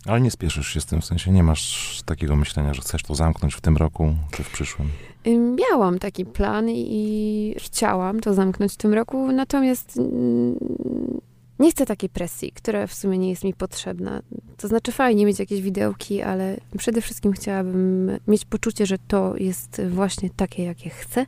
[0.06, 3.16] Ale nie spieszysz się z tym, w sensie nie masz takiego myślenia, że chcesz to
[3.16, 4.90] zamknąć w tym roku czy w przyszłym.
[5.36, 10.58] Miałam taki plan i chciałam to zamknąć w tym roku, natomiast mm,
[11.60, 14.22] nie chcę takiej presji, która w sumie nie jest mi potrzebna.
[14.58, 19.82] To znaczy fajnie mieć jakieś widełki, ale przede wszystkim chciałabym mieć poczucie, że to jest
[19.90, 21.26] właśnie takie, jakie chcę,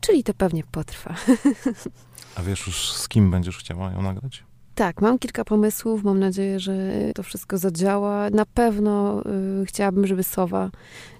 [0.00, 1.14] czyli to pewnie potrwa.
[2.36, 4.44] A wiesz już z kim będziesz chciała ją nagrać?
[4.74, 6.04] Tak, mam kilka pomysłów.
[6.04, 6.74] Mam nadzieję, że
[7.14, 8.30] to wszystko zadziała.
[8.30, 9.22] Na pewno
[9.62, 10.70] y, chciałabym, żeby Sowa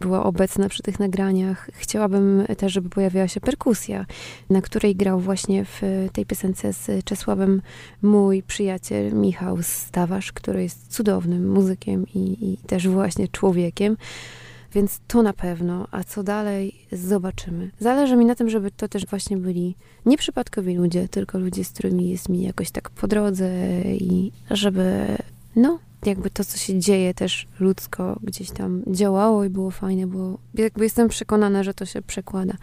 [0.00, 1.70] była obecna przy tych nagraniach.
[1.72, 4.06] Chciałabym też, żeby pojawiła się perkusja,
[4.50, 5.80] na której grał właśnie w
[6.12, 7.62] tej piosence z Czesławem
[8.02, 13.96] mój przyjaciel Michał Stawarz, który jest cudownym muzykiem i, i też właśnie człowiekiem.
[14.74, 17.70] Więc to na pewno, a co dalej, zobaczymy.
[17.78, 22.08] Zależy mi na tym, żeby to też właśnie byli nieprzypadkowi ludzie, tylko ludzie, z którymi
[22.08, 23.50] jest mi jakoś tak po drodze
[23.92, 25.06] i żeby,
[25.56, 30.38] no, jakby to, co się dzieje też ludzko gdzieś tam działało i było fajne, bo
[30.54, 32.54] jakby jestem przekonana, że to się przekłada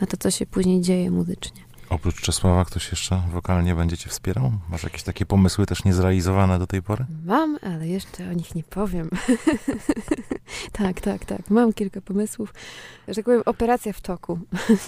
[0.00, 1.60] na to, co się później dzieje muzycznie.
[1.90, 4.52] Oprócz Czesława ktoś jeszcze wokalnie będzie cię wspierał?
[4.68, 7.06] Masz jakieś takie pomysły też niezrealizowane do tej pory?
[7.24, 9.10] Mam, ale jeszcze o nich nie powiem.
[10.72, 11.50] tak, tak, tak.
[11.50, 12.54] Mam kilka pomysłów.
[13.08, 14.38] Że tak powiem, operacja w toku.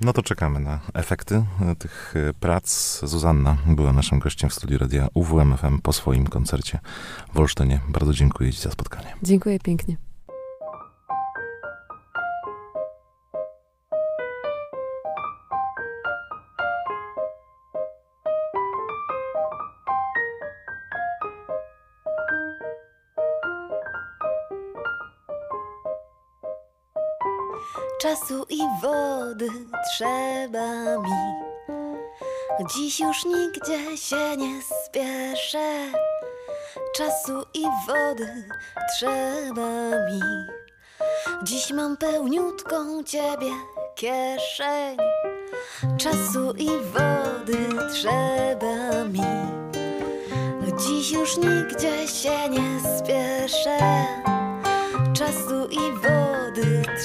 [0.00, 1.44] No to czekamy na efekty
[1.78, 3.00] tych prac.
[3.02, 6.78] Zuzanna była naszym gościem w studiu radia UWMFM po swoim koncercie
[7.34, 7.80] w Olsztynie.
[7.88, 9.14] Bardzo dziękuję Ci za spotkanie.
[9.22, 10.07] Dziękuję pięknie.
[28.08, 29.48] Czasu i wody
[29.92, 31.34] trzeba mi.
[32.74, 35.74] Dziś już nigdzie się nie spieszę.
[36.96, 38.44] Czasu i wody
[38.96, 40.20] trzeba mi.
[41.42, 43.50] Dziś mam pełniutką ciebie
[43.94, 44.96] kieszeń.
[45.98, 47.58] Czasu i wody
[47.92, 49.24] trzeba mi.
[50.78, 53.78] Dziś już nigdzie się nie spieszę.
[55.14, 56.17] Czasu i wody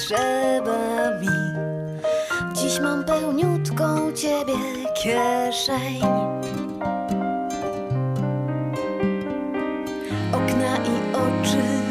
[0.08, 1.28] trzeba mi.
[2.54, 4.54] Dziś mam pełniutką ciebie
[5.02, 6.00] kieszeń.
[10.32, 11.83] Okna i oczy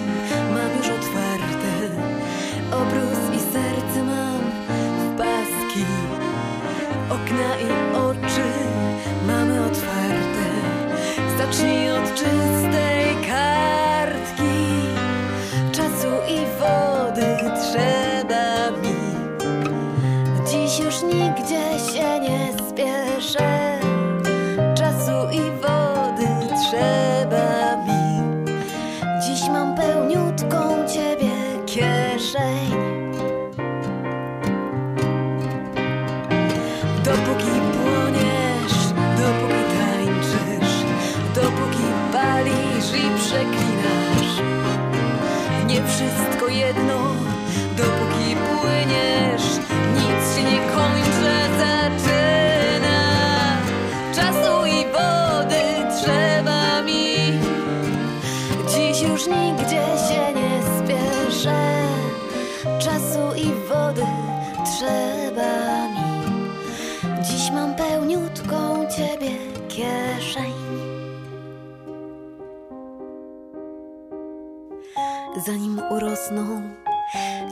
[75.45, 76.61] Zanim urosną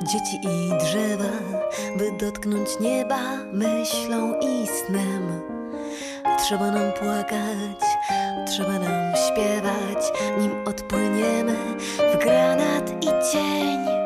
[0.03, 1.31] dzieci i drzewa
[1.97, 5.41] By dotknąć nieba myślą i snem.
[6.37, 7.81] Trzeba nam płakać,
[8.47, 11.55] trzeba nam śpiewać Nim odpłyniemy
[12.13, 14.00] w granat i cień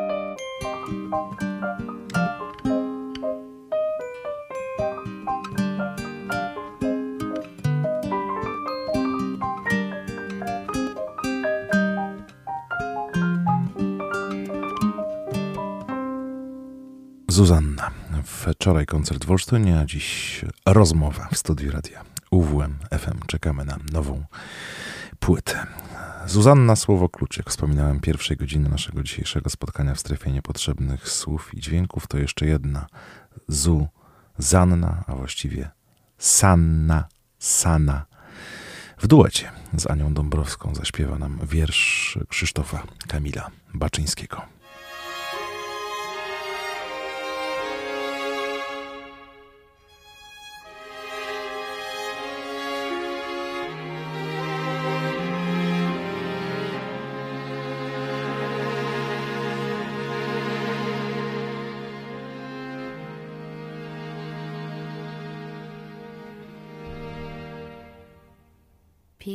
[17.36, 17.90] Zuzanna.
[18.24, 23.26] Wczoraj koncert w Olsztynie, a dziś rozmowa w studiu radia UWM FM.
[23.26, 24.24] Czekamy na nową
[25.18, 25.66] płytę.
[26.26, 31.60] Zuzanna Słowo Klucz, jak wspominałem, pierwszej godziny naszego dzisiejszego spotkania w strefie niepotrzebnych słów i
[31.60, 32.86] dźwięków, to jeszcze jedna
[33.48, 35.70] Zuzanna, a właściwie
[36.18, 37.08] Sanna,
[37.38, 38.06] Sana.
[38.98, 44.55] W duecie z Anią Dąbrowską zaśpiewa nam wiersz Krzysztofa Kamila Baczyńskiego.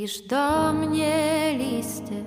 [0.01, 2.23] Pisz do mnie listy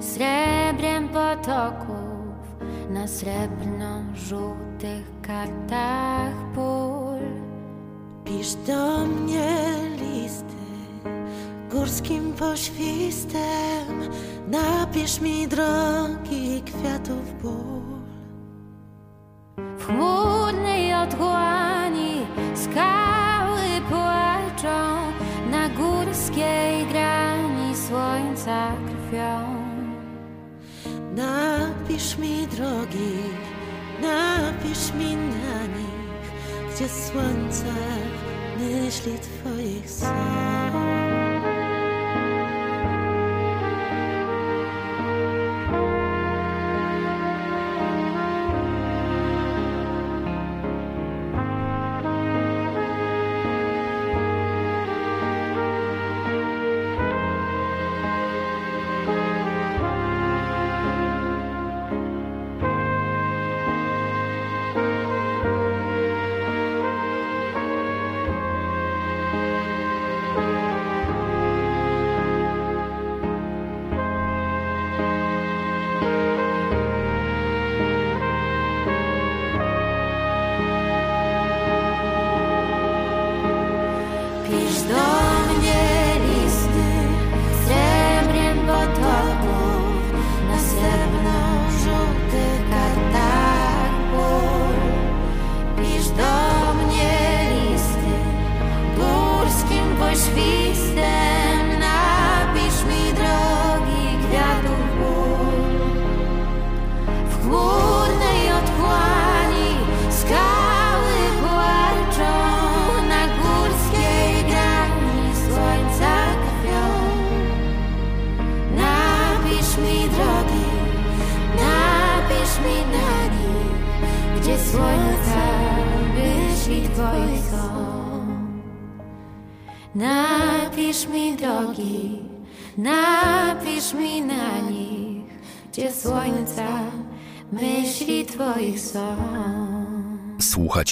[0.00, 2.56] srebrem potoków
[2.90, 7.20] na srebrno-żółtych kartach pól.
[8.24, 10.62] Pisz do mnie listy
[11.70, 14.10] górskim poświstem,
[14.48, 17.82] napisz mi drogi kwiatów ból.
[19.78, 21.51] W chmurnej otchłani
[31.92, 33.12] Napisz mi drogi,
[34.00, 36.32] napisz mi na nich,
[36.74, 37.74] gdzie słońce
[38.58, 41.01] myśli twoich serc.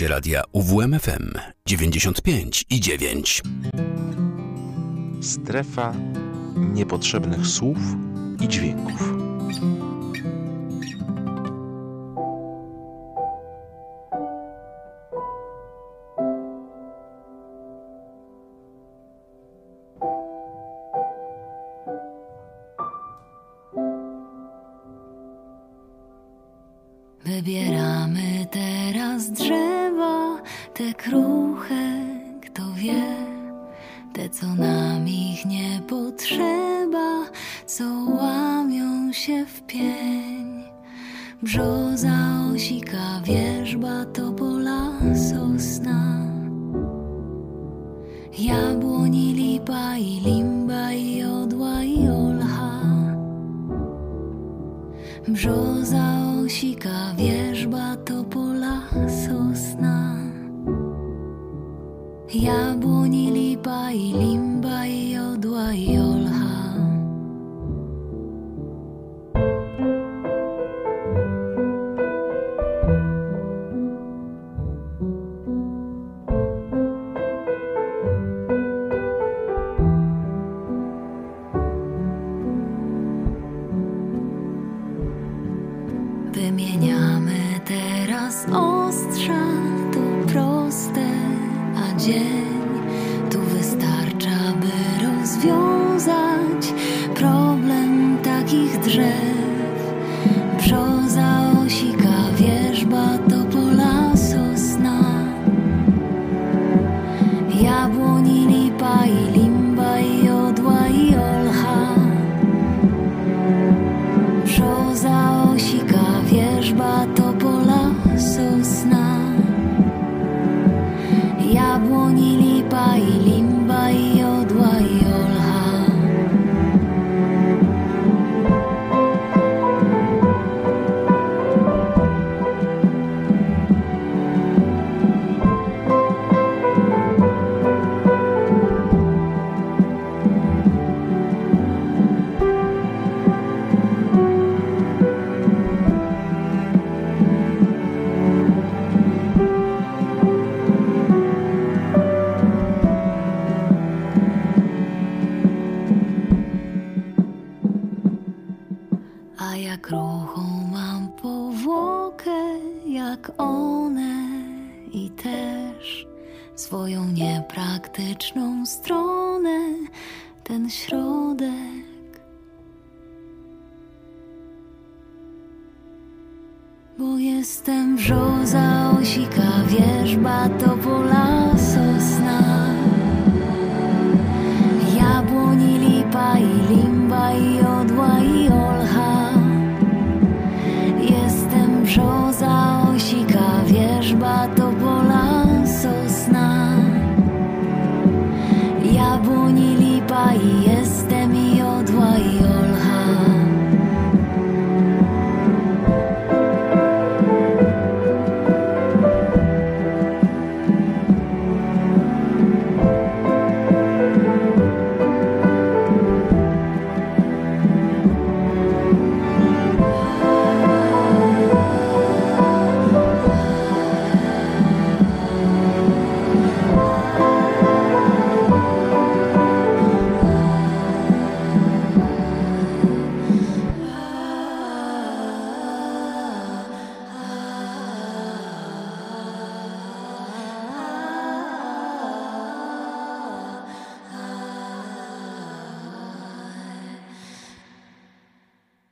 [0.01, 1.33] słuchacie radia UWMFM
[1.67, 3.43] 95 i 9.
[5.21, 5.95] Strefa
[6.57, 7.79] niepotrzebnych słów
[8.41, 9.15] i dźwięków.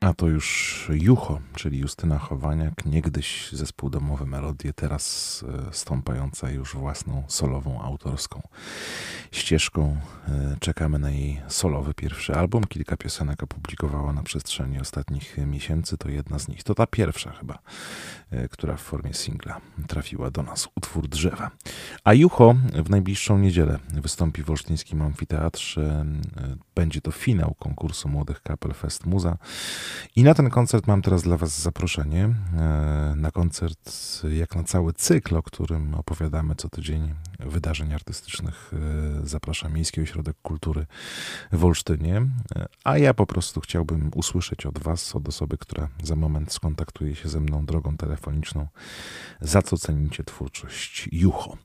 [0.09, 6.75] A to już Jucho, czyli Justyna Chowaniak, niegdyś zespół domowy Melodie, teraz e, stąpająca już
[6.75, 8.43] własną solową, autorską
[9.33, 9.97] ścieżką.
[10.29, 12.65] E, czekamy na jej solowy pierwszy album.
[12.65, 15.99] Kilka piosenek opublikowała na przestrzeni ostatnich miesięcy.
[15.99, 16.63] To jedna z nich.
[16.63, 17.59] To ta pierwsza chyba,
[18.31, 20.69] e, która w formie singla trafiła do nas.
[20.77, 21.51] Utwór Drzewa.
[22.05, 22.55] A Jucho
[22.85, 26.05] w najbliższą niedzielę wystąpi w Olsztyńskim Amfiteatrze.
[26.75, 29.39] Będzie to finał konkursu Młodych Kapel Fest Muza.
[30.17, 32.25] I na ten koncert mam teraz dla Was zaproszenie.
[32.25, 33.93] E, na koncert,
[34.31, 38.77] jak na cały cykl, o którym opowiadamy co tydzień, wydarzeń artystycznych, e,
[39.27, 40.87] zaprasza Miejski Ośrodek Kultury
[41.53, 42.17] w Olsztynie.
[42.17, 42.23] E,
[42.85, 47.29] a ja po prostu chciałbym usłyszeć od Was, od osoby, która za moment skontaktuje się
[47.29, 48.69] ze mną drogą telefoniczną,
[49.41, 51.57] za co cenicie twórczość Jucho.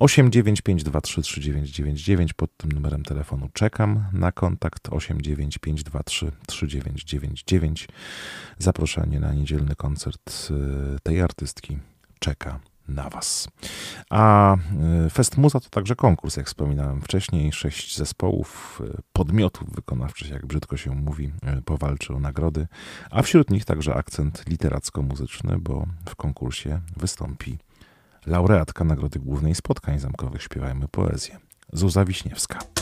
[0.00, 7.79] 895233999 pod tym numerem telefonu czekam na kontakt 895233999
[8.58, 11.78] Zaproszenie na niedzielny koncert y, tej artystki
[12.18, 13.48] czeka na Was.
[14.10, 14.56] A
[15.06, 17.52] y, Fest Muza to także konkurs, jak wspominałem wcześniej.
[17.52, 21.32] Sześć zespołów, y, podmiotów wykonawczych, jak brzydko się mówi,
[21.64, 22.66] powalczy o nagrody,
[23.10, 27.58] a wśród nich także akcent literacko-muzyczny, bo w konkursie wystąpi
[28.26, 31.38] laureatka Nagrody Głównej Spotkań Zamkowych Śpiewajmy Poezję,
[31.72, 32.79] Zuza Wiśniewska.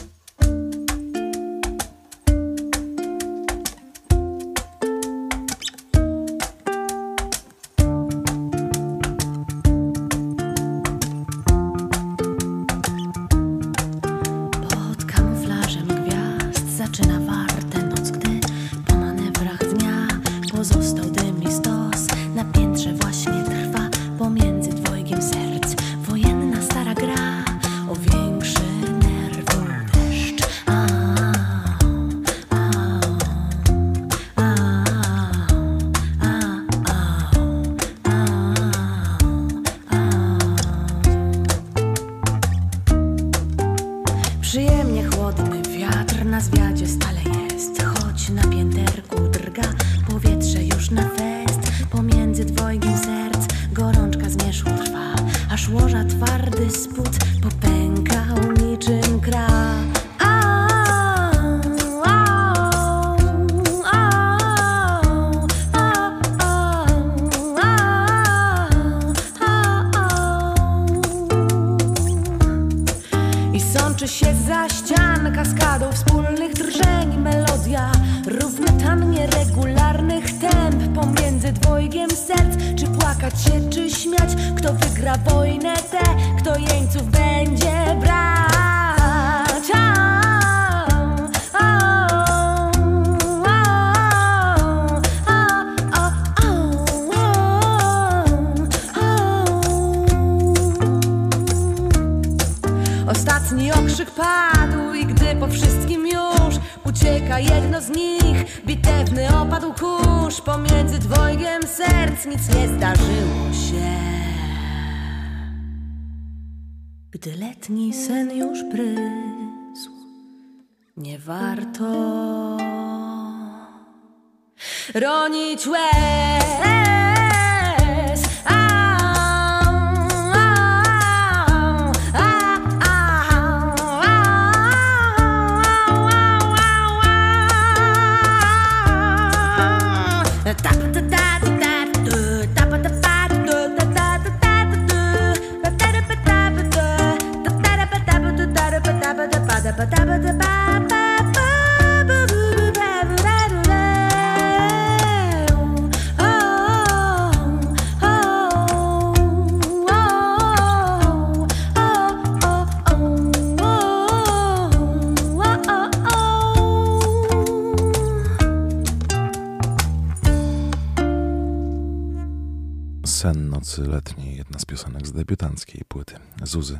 [176.43, 176.79] Zuzy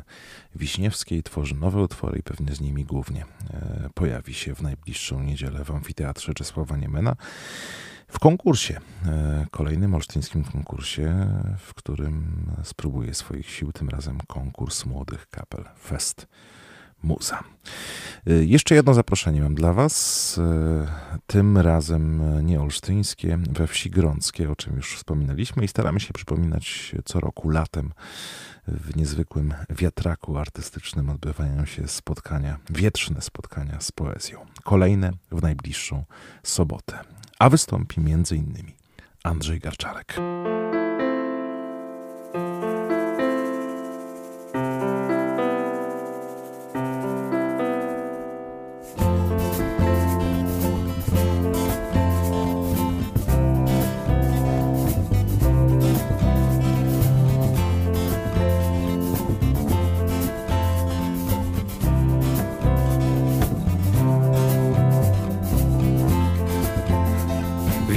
[0.55, 5.63] Wiśniewskiej tworzy nowe utwory i pewnie z nimi głównie e, pojawi się w najbliższą niedzielę
[5.63, 7.15] w Amfiteatrze Czesława Niemena
[8.07, 11.27] w konkursie, e, kolejnym olsztyńskim konkursie,
[11.57, 16.27] w którym spróbuje swoich sił, tym razem konkurs młodych kapel Fest
[17.03, 17.43] muza.
[18.29, 20.37] Y, jeszcze jedno zaproszenie mam dla Was.
[20.37, 26.13] Y, tym razem nie olsztyńskie, we wsi Grąckie, o czym już wspominaliśmy i staramy się
[26.13, 27.93] przypominać co roku latem
[28.67, 34.45] w niezwykłym wiatraku artystycznym odbywają się spotkania, wietrzne spotkania z poezją.
[34.63, 36.03] Kolejne w najbliższą
[36.43, 36.99] sobotę.
[37.39, 38.01] A wystąpi
[38.31, 38.75] innymi
[39.23, 40.15] Andrzej Garczarek.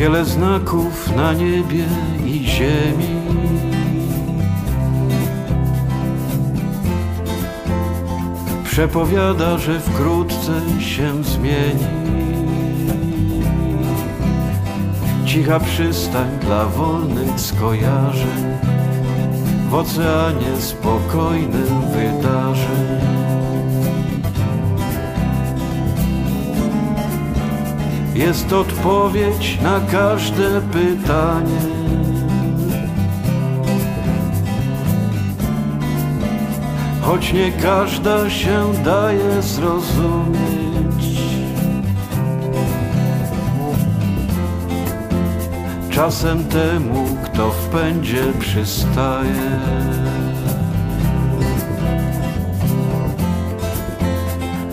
[0.02, 1.84] Wiele znaków na niebie
[2.26, 3.22] i ziemi.
[8.64, 11.86] Przepowiada, że wkrótce się zmieni.
[15.26, 18.58] Cicha przystań dla wolnych skojarzeń,
[19.70, 23.11] w oceanie spokojnym wydarzeń.
[28.14, 31.82] Jest odpowiedź na każde pytanie.
[37.00, 41.22] Choć nie każda się daje zrozumieć.
[45.90, 49.60] Czasem temu, kto w pędzie przystaje.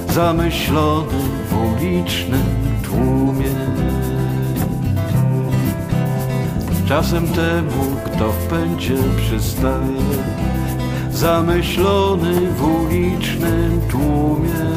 [0.07, 3.55] Zamyślony w ulicznym tłumie.
[6.87, 10.01] Czasem temu, kto w pędzie przystaje,
[11.11, 14.69] zamyślony w ulicznym tłumie.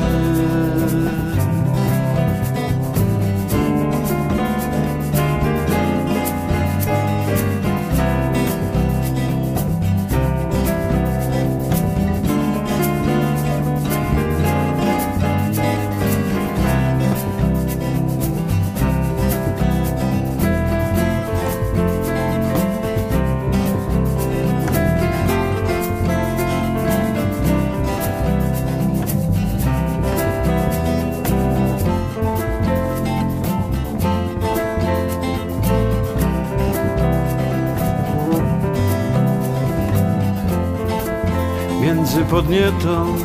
[42.32, 43.16] Podnietą,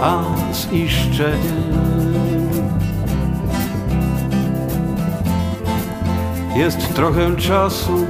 [0.00, 0.22] a
[0.52, 1.64] z iszczeniem.
[6.56, 8.06] Jest trochę czasu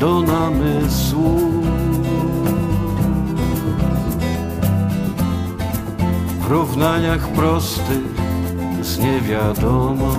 [0.00, 1.40] do namysłu.
[6.40, 8.14] W równaniach prostych
[8.80, 10.14] z niewiadomą.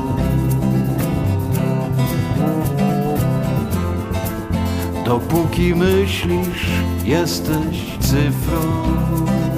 [5.06, 6.70] Dopóki myślisz,
[7.06, 9.53] jesteś se front.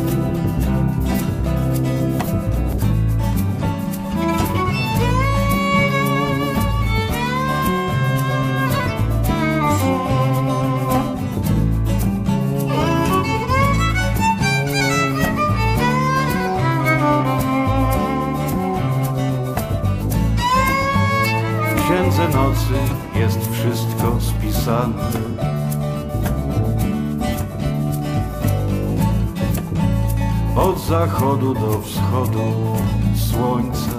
[30.87, 32.53] Zachodu do wschodu
[33.15, 33.91] słońca.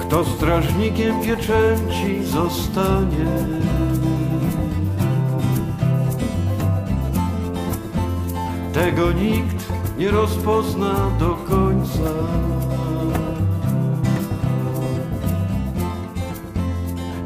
[0.00, 3.26] Kto strażnikiem pieczęci zostanie?
[8.72, 12.10] Tego nikt nie rozpozna do końca.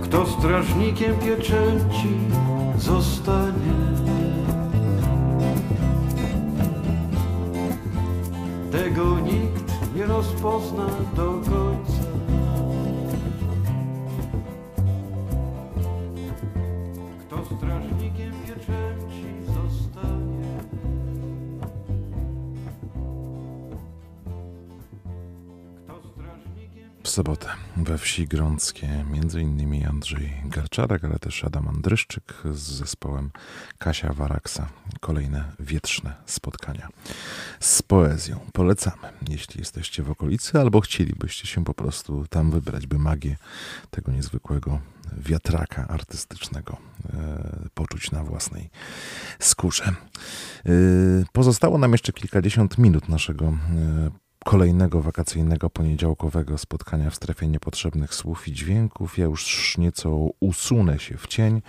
[0.03, 2.19] Kto strażnikiem pieczęci
[10.11, 11.90] nikt nie rozpozna do końca.
[27.11, 29.05] Sobotę we wsi Grąckie,
[29.41, 33.31] innymi Andrzej Garczarek, ale też Adam Andryszczyk z zespołem
[33.78, 34.69] Kasia Waraksa.
[35.01, 36.89] Kolejne wietrzne spotkania
[37.61, 38.41] z poezją.
[38.53, 43.37] Polecamy, jeśli jesteście w okolicy albo chcielibyście się po prostu tam wybrać, by magię
[43.91, 44.81] tego niezwykłego
[45.16, 46.77] wiatraka artystycznego
[47.12, 48.70] e, poczuć na własnej
[49.39, 49.85] skórze.
[49.85, 50.73] E,
[51.32, 54.11] pozostało nam jeszcze kilkadziesiąt minut naszego e,
[54.45, 59.19] kolejnego wakacyjnego poniedziałkowego spotkania w strefie niepotrzebnych słów i dźwięków.
[59.19, 60.11] Ja już nieco
[60.41, 61.62] usunę się w cień.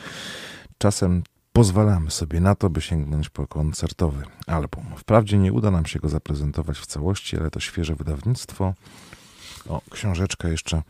[0.77, 1.23] Czasem
[1.53, 4.85] pozwalamy sobie na to, by sięgnąć po koncertowy album.
[4.97, 8.73] Wprawdzie nie uda nam się go zaprezentować w całości, ale to świeże wydawnictwo.
[9.69, 10.83] O, książeczka jeszcze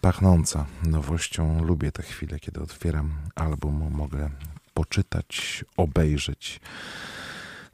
[0.00, 1.64] pachnąca nowością.
[1.64, 4.30] Lubię te chwile, kiedy otwieram album, mogę
[4.74, 6.60] poczytać, obejrzeć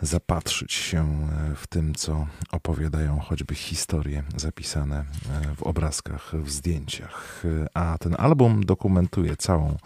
[0.03, 7.43] zapatrzyć się e, w tym, co opowiadają choćby historie zapisane e, w obrazkach, w zdjęciach.
[7.45, 9.77] E, a ten album dokumentuje całą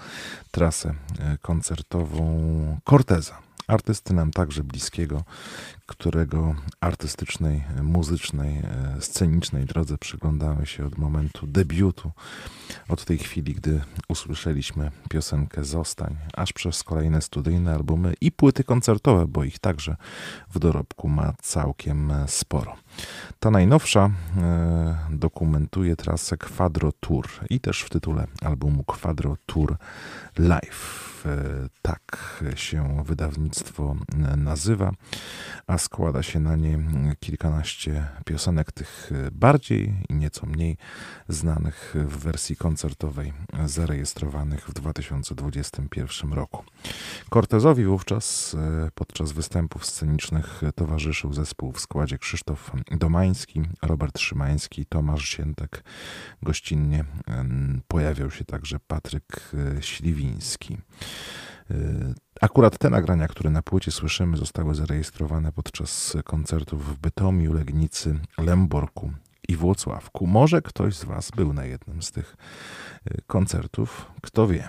[0.50, 0.94] trasę
[1.40, 3.38] koncertową Corteza.
[3.66, 5.24] Artysty nam także bliskiego,
[5.86, 12.12] którego artystycznej, muzycznej, e, scenicznej drodze przyglądamy się od momentu debiutu,
[12.88, 19.26] od tej chwili, gdy usłyszeliśmy piosenkę Zostań, aż przez kolejne studyjne albumy i płyty koncertowe,
[19.26, 19.96] bo ich także
[20.50, 22.76] w dorobku ma całkiem sporo.
[23.40, 29.76] Ta najnowsza e, dokumentuje trasę Quadro Tour i też w tytule albumu Quadro Tour
[30.38, 31.16] Live.
[31.26, 33.96] E, tak się wydawnictwo
[34.36, 34.92] nazywa,
[35.66, 36.78] a składa się na nie
[37.20, 40.76] kilkanaście piosenek, tych bardziej i nieco mniej
[41.28, 43.32] znanych w wersji koncertowej,
[43.66, 46.64] zarejestrowanych w 2021 roku.
[47.30, 55.28] Cortezowi wówczas e, podczas występów scenicznych towarzyszył zespół w składzie Krzysztof Domański, Robert Szymański, Tomasz
[55.28, 55.84] Siętek.
[56.42, 57.04] Gościnnie
[57.88, 60.78] pojawiał się także Patryk e, Śliwiński.
[61.70, 61.74] E,
[62.40, 69.12] akurat te nagrania, które na płycie słyszymy, zostały zarejestrowane podczas koncertów w Bytomiu, Legnicy, Lęborku
[69.48, 70.26] i Włocławku.
[70.26, 72.36] Może ktoś z Was był na jednym z tych
[73.26, 74.68] koncertów, kto wie.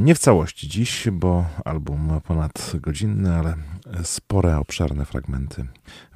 [0.00, 3.56] Nie w całości dziś, bo album ponad godzinny, ale
[4.02, 5.66] spore, obszerne fragmenty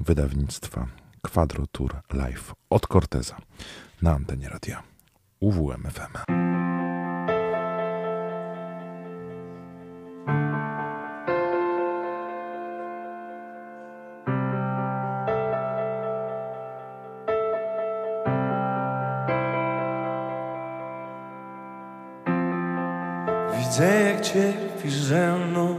[0.01, 0.87] wydawnictwa
[1.23, 3.37] Quadro Tour Live od Corteza
[4.03, 4.83] na antenie radia
[5.41, 5.87] UWM
[23.73, 25.79] Widzę jak cierpisz ze mną.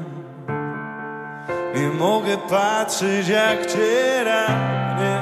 [1.76, 5.22] Nie mogę patrzeć jak cię ranię.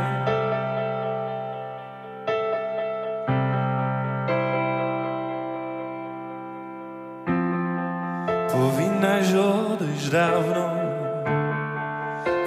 [8.52, 10.70] Powinnaś odejść dawno.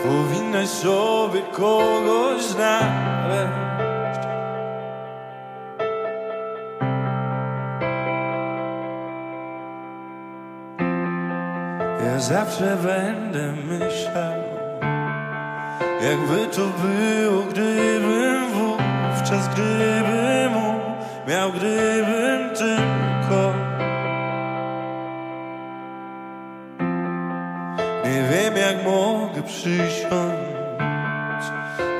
[0.05, 3.74] Powinnaś sobie kogoś znaleźć
[12.29, 14.41] zawsze będę myślał
[16.03, 20.53] Jakby to było, gdybym wówczas Gdybym
[21.29, 23.53] miał, gdybym tylko
[28.05, 30.55] Nie wiem jak mogę przysiąść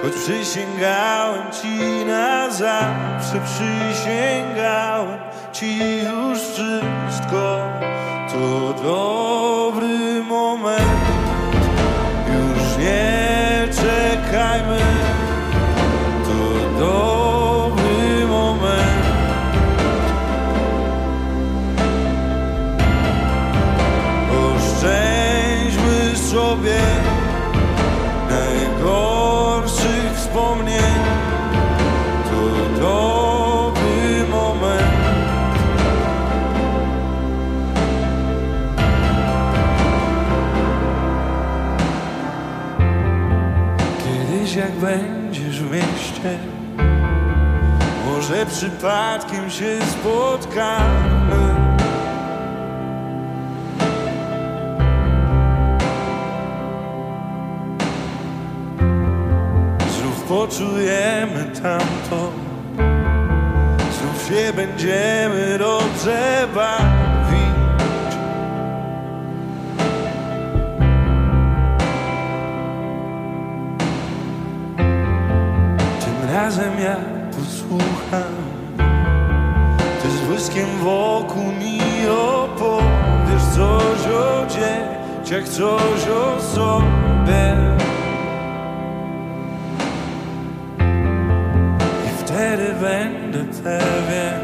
[0.03, 5.19] Choć przysięgałem ci na zawsze Przysięgałem
[5.53, 7.59] ci już wszystko
[8.33, 9.14] To dobry
[48.65, 51.55] przypadkiem się spotkamy.
[59.99, 62.33] Znów poczujemy tamto.
[63.99, 67.55] Znów się będziemy dobrze bawić
[76.01, 76.97] Tym razem ja
[80.45, 87.57] pieskiem wokół mi opowiesz coś o dzieciach, coś o sobie.
[92.07, 94.41] I wtedy będę pewien,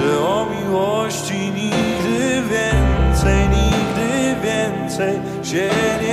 [0.00, 5.70] że o miłości nigdy więcej, nigdy więcej się
[6.02, 6.05] nie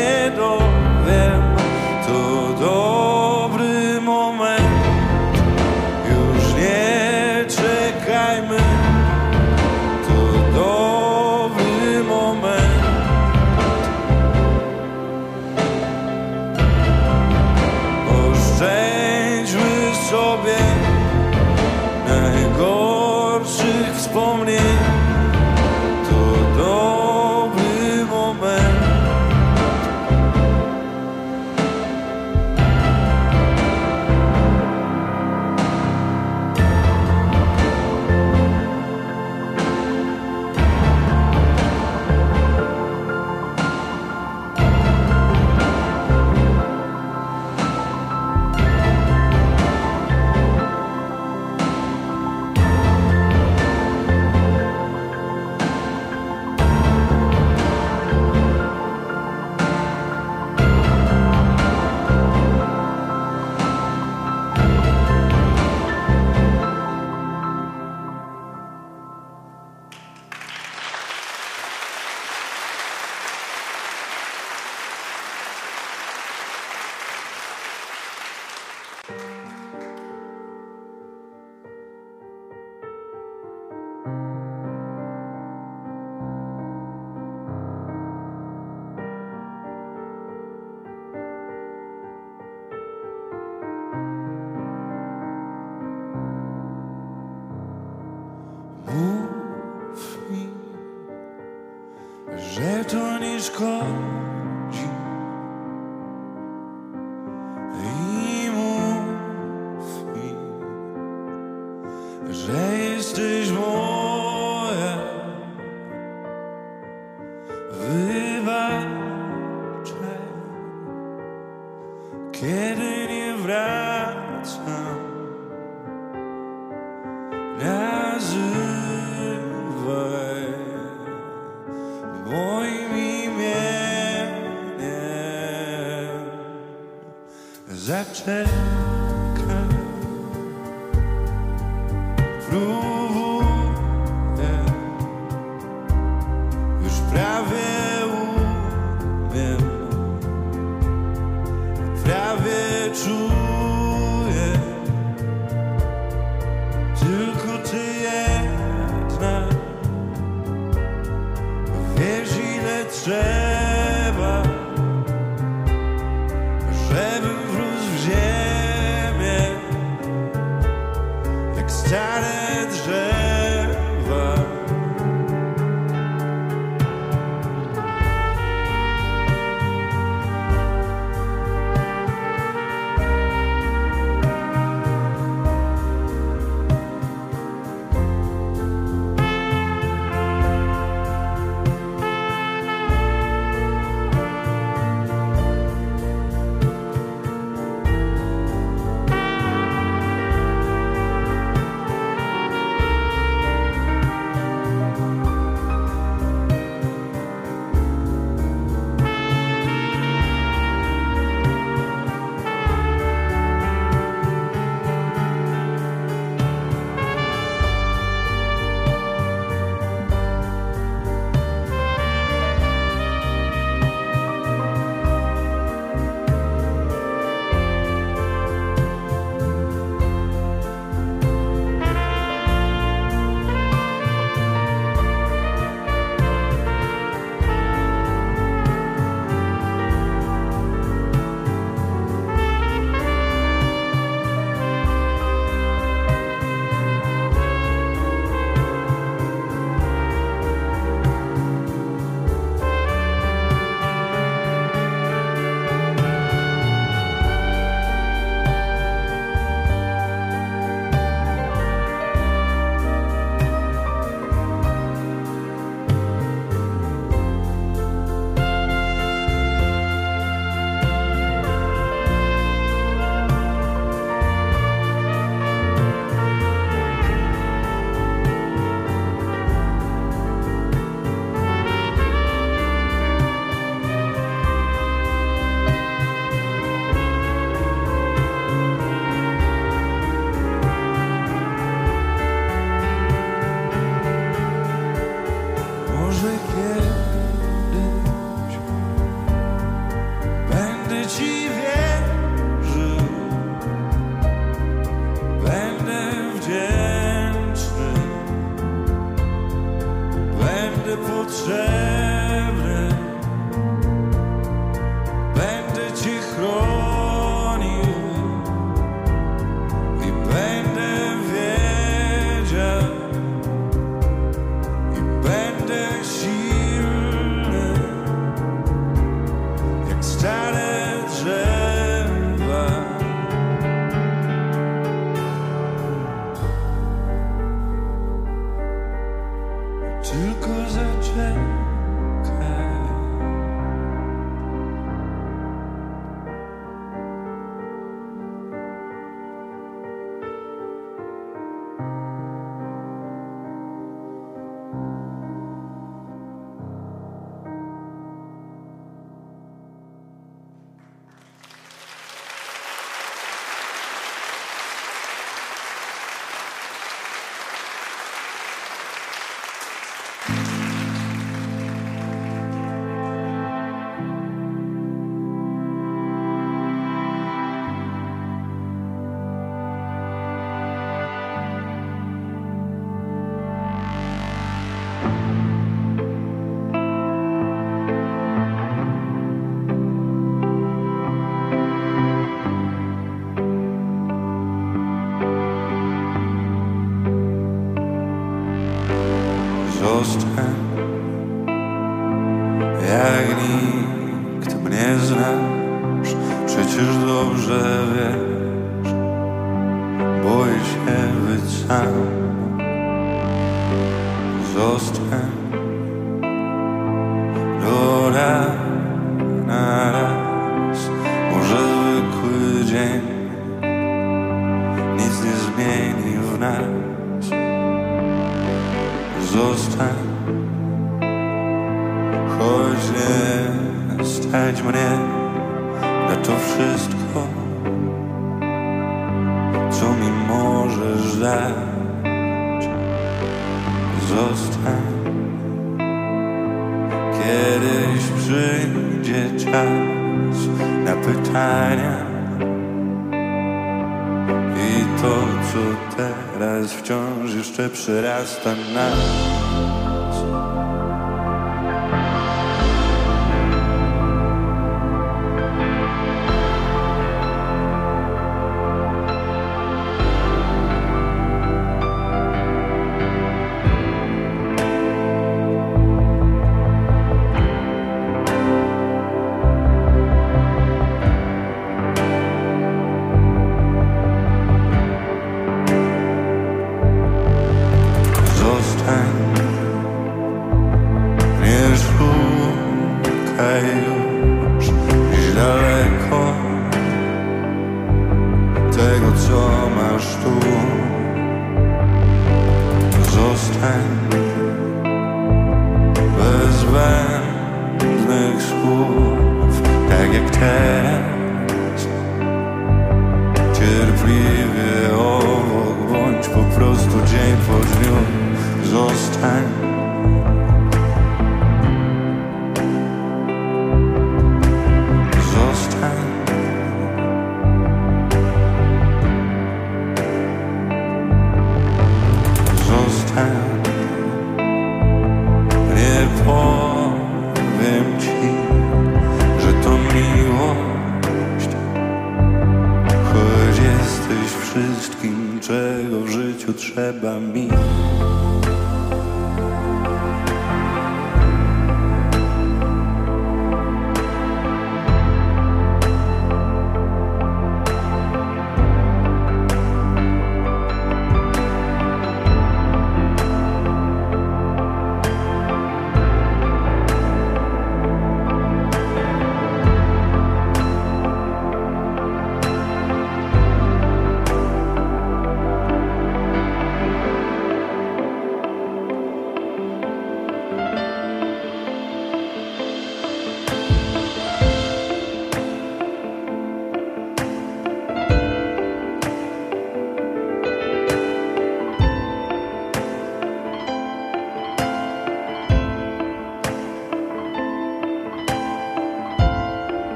[457.83, 458.92] serás tan alto.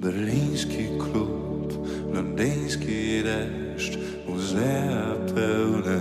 [0.00, 3.98] Berliński klub, londyński deszcz,
[4.28, 6.00] muzea pełne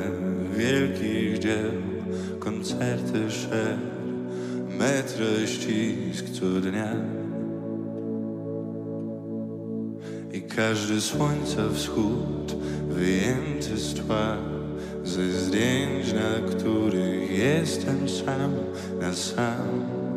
[0.58, 1.72] wielkich dzieł,
[2.40, 3.78] koncerty szer,
[4.80, 6.96] metro ścisk co dnia.
[10.34, 12.56] I każdy słońca wschód
[12.90, 14.38] wyjęty z tła,
[15.04, 18.52] ze zdjęć, na których jestem sam,
[19.02, 20.09] na sam.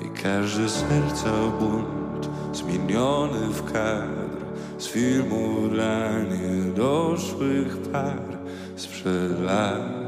[0.00, 4.32] i każdy serca bunt zmieniony w kadr
[4.78, 8.38] z filmu dla niedoszłych par
[8.76, 10.01] sprzed lat.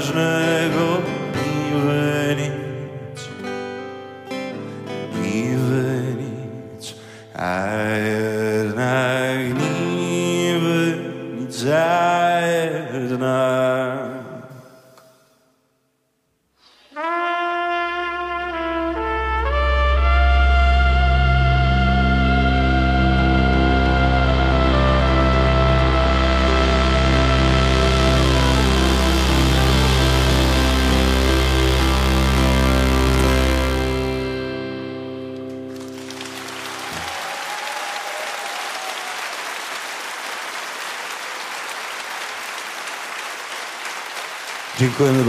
[0.00, 0.39] ważne.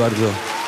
[0.10, 0.61] Dziękujemy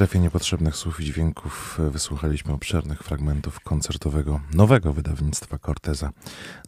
[0.00, 6.10] strefie niepotrzebnych słów i dźwięków e, wysłuchaliśmy obszernych fragmentów koncertowego nowego wydawnictwa Corteza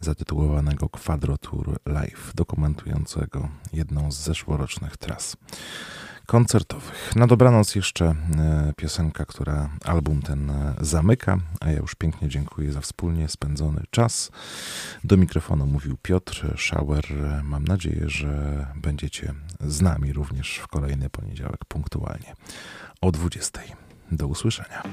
[0.01, 5.37] zatytułowanego Quadro Tour Live, dokumentującego jedną z zeszłorocznych tras
[6.25, 7.15] koncertowych.
[7.15, 12.71] Na dobranoc jeszcze e, piosenka, która album ten e, zamyka, a ja już pięknie dziękuję
[12.71, 14.31] za wspólnie spędzony czas.
[15.03, 17.05] Do mikrofonu mówił Piotr Schauer.
[17.43, 22.35] Mam nadzieję, że będziecie z nami również w kolejny poniedziałek punktualnie
[23.03, 23.59] o 20.
[24.11, 24.83] Do usłyszenia.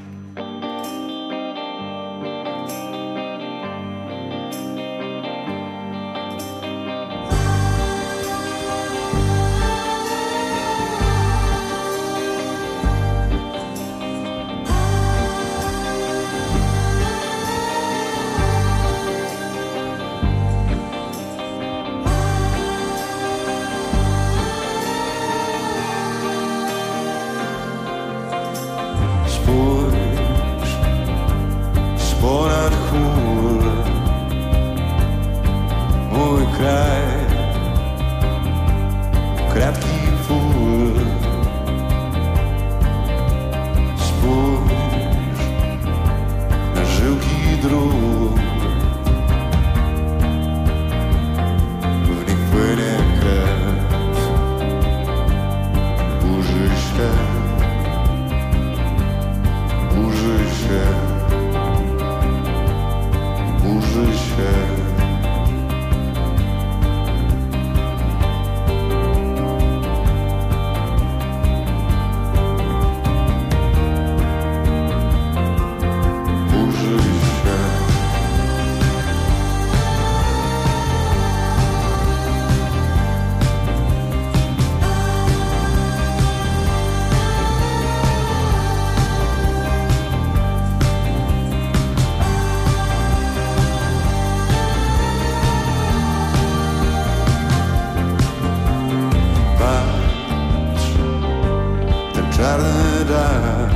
[102.40, 103.70] Czarny dach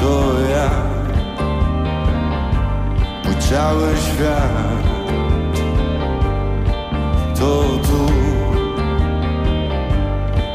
[0.00, 0.70] To ja,
[3.24, 4.82] mój cały świat.
[7.38, 8.06] To tu,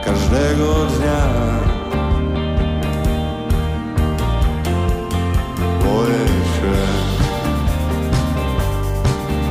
[0.05, 1.21] każdego dnia.
[5.83, 6.75] Boję się,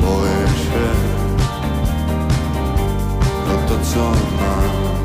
[0.01, 0.87] boję się.
[3.53, 5.04] O to co mam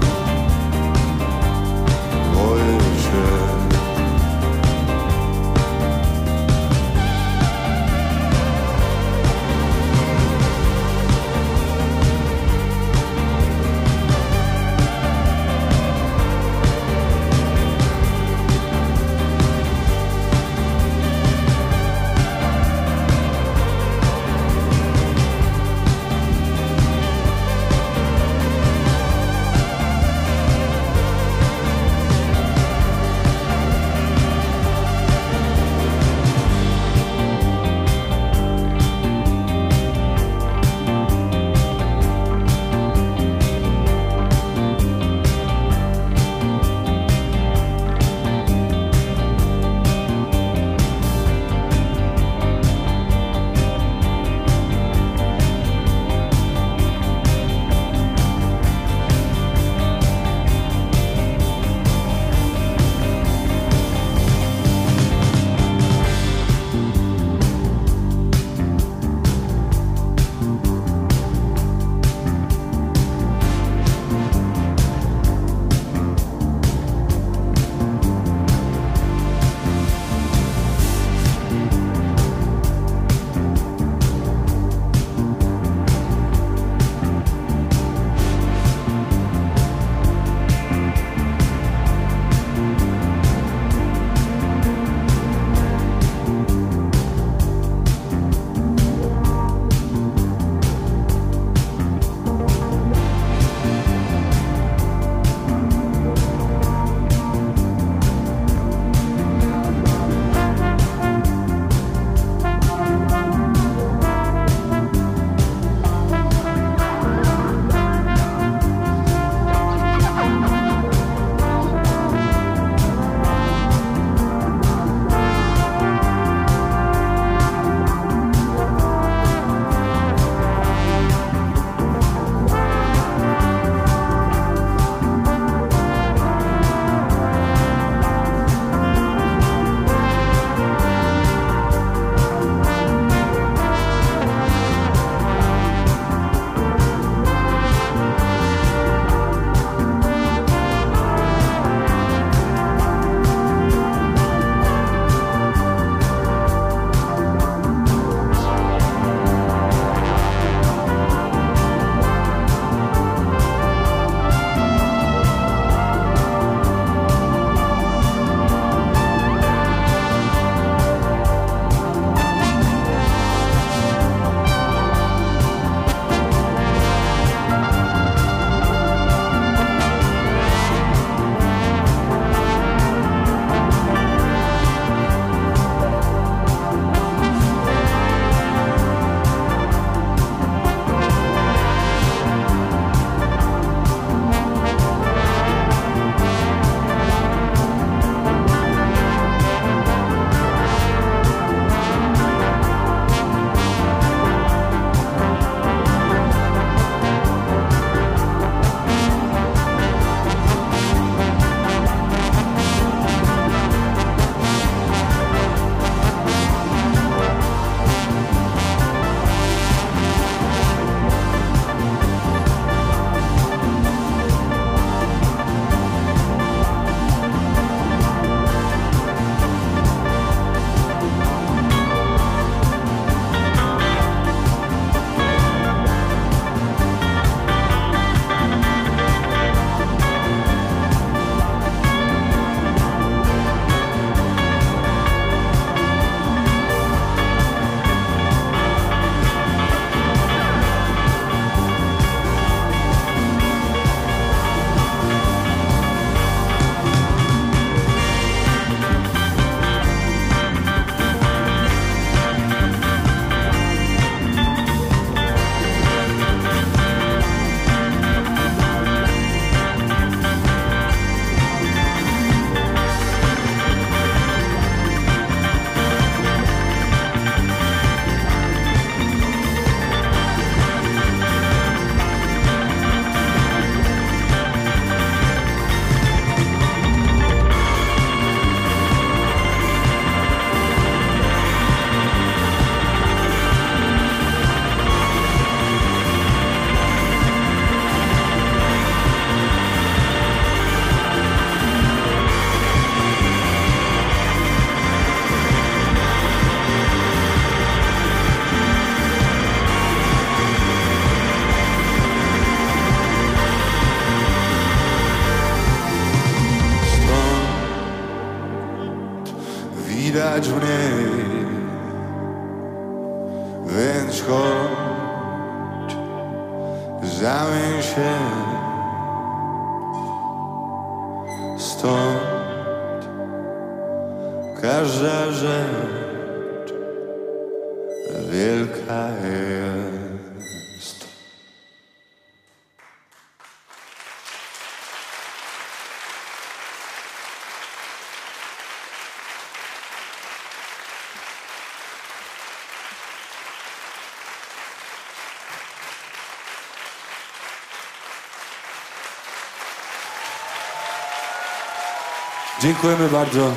[362.62, 363.54] Dziękujemy bardzo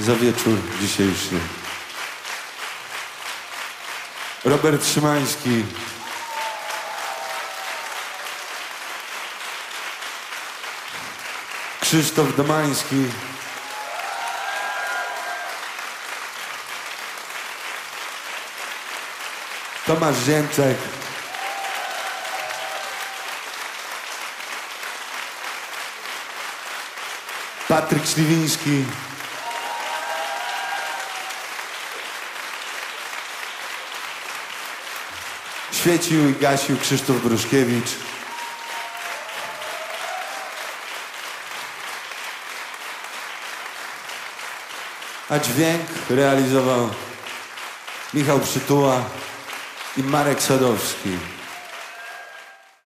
[0.00, 1.38] za wieczór dzisiejszy.
[4.44, 5.64] Robert Szymański.
[11.80, 13.04] Krzysztof Domański.
[19.86, 20.76] Tomasz Zięcek.
[27.98, 28.84] Patryk Śliwiński.
[35.72, 37.90] Świecił i gasił Krzysztof Bruszkiewicz.
[45.30, 46.90] A dźwięk realizował
[48.14, 49.04] Michał Przytuła
[49.96, 51.37] i Marek Sadowski.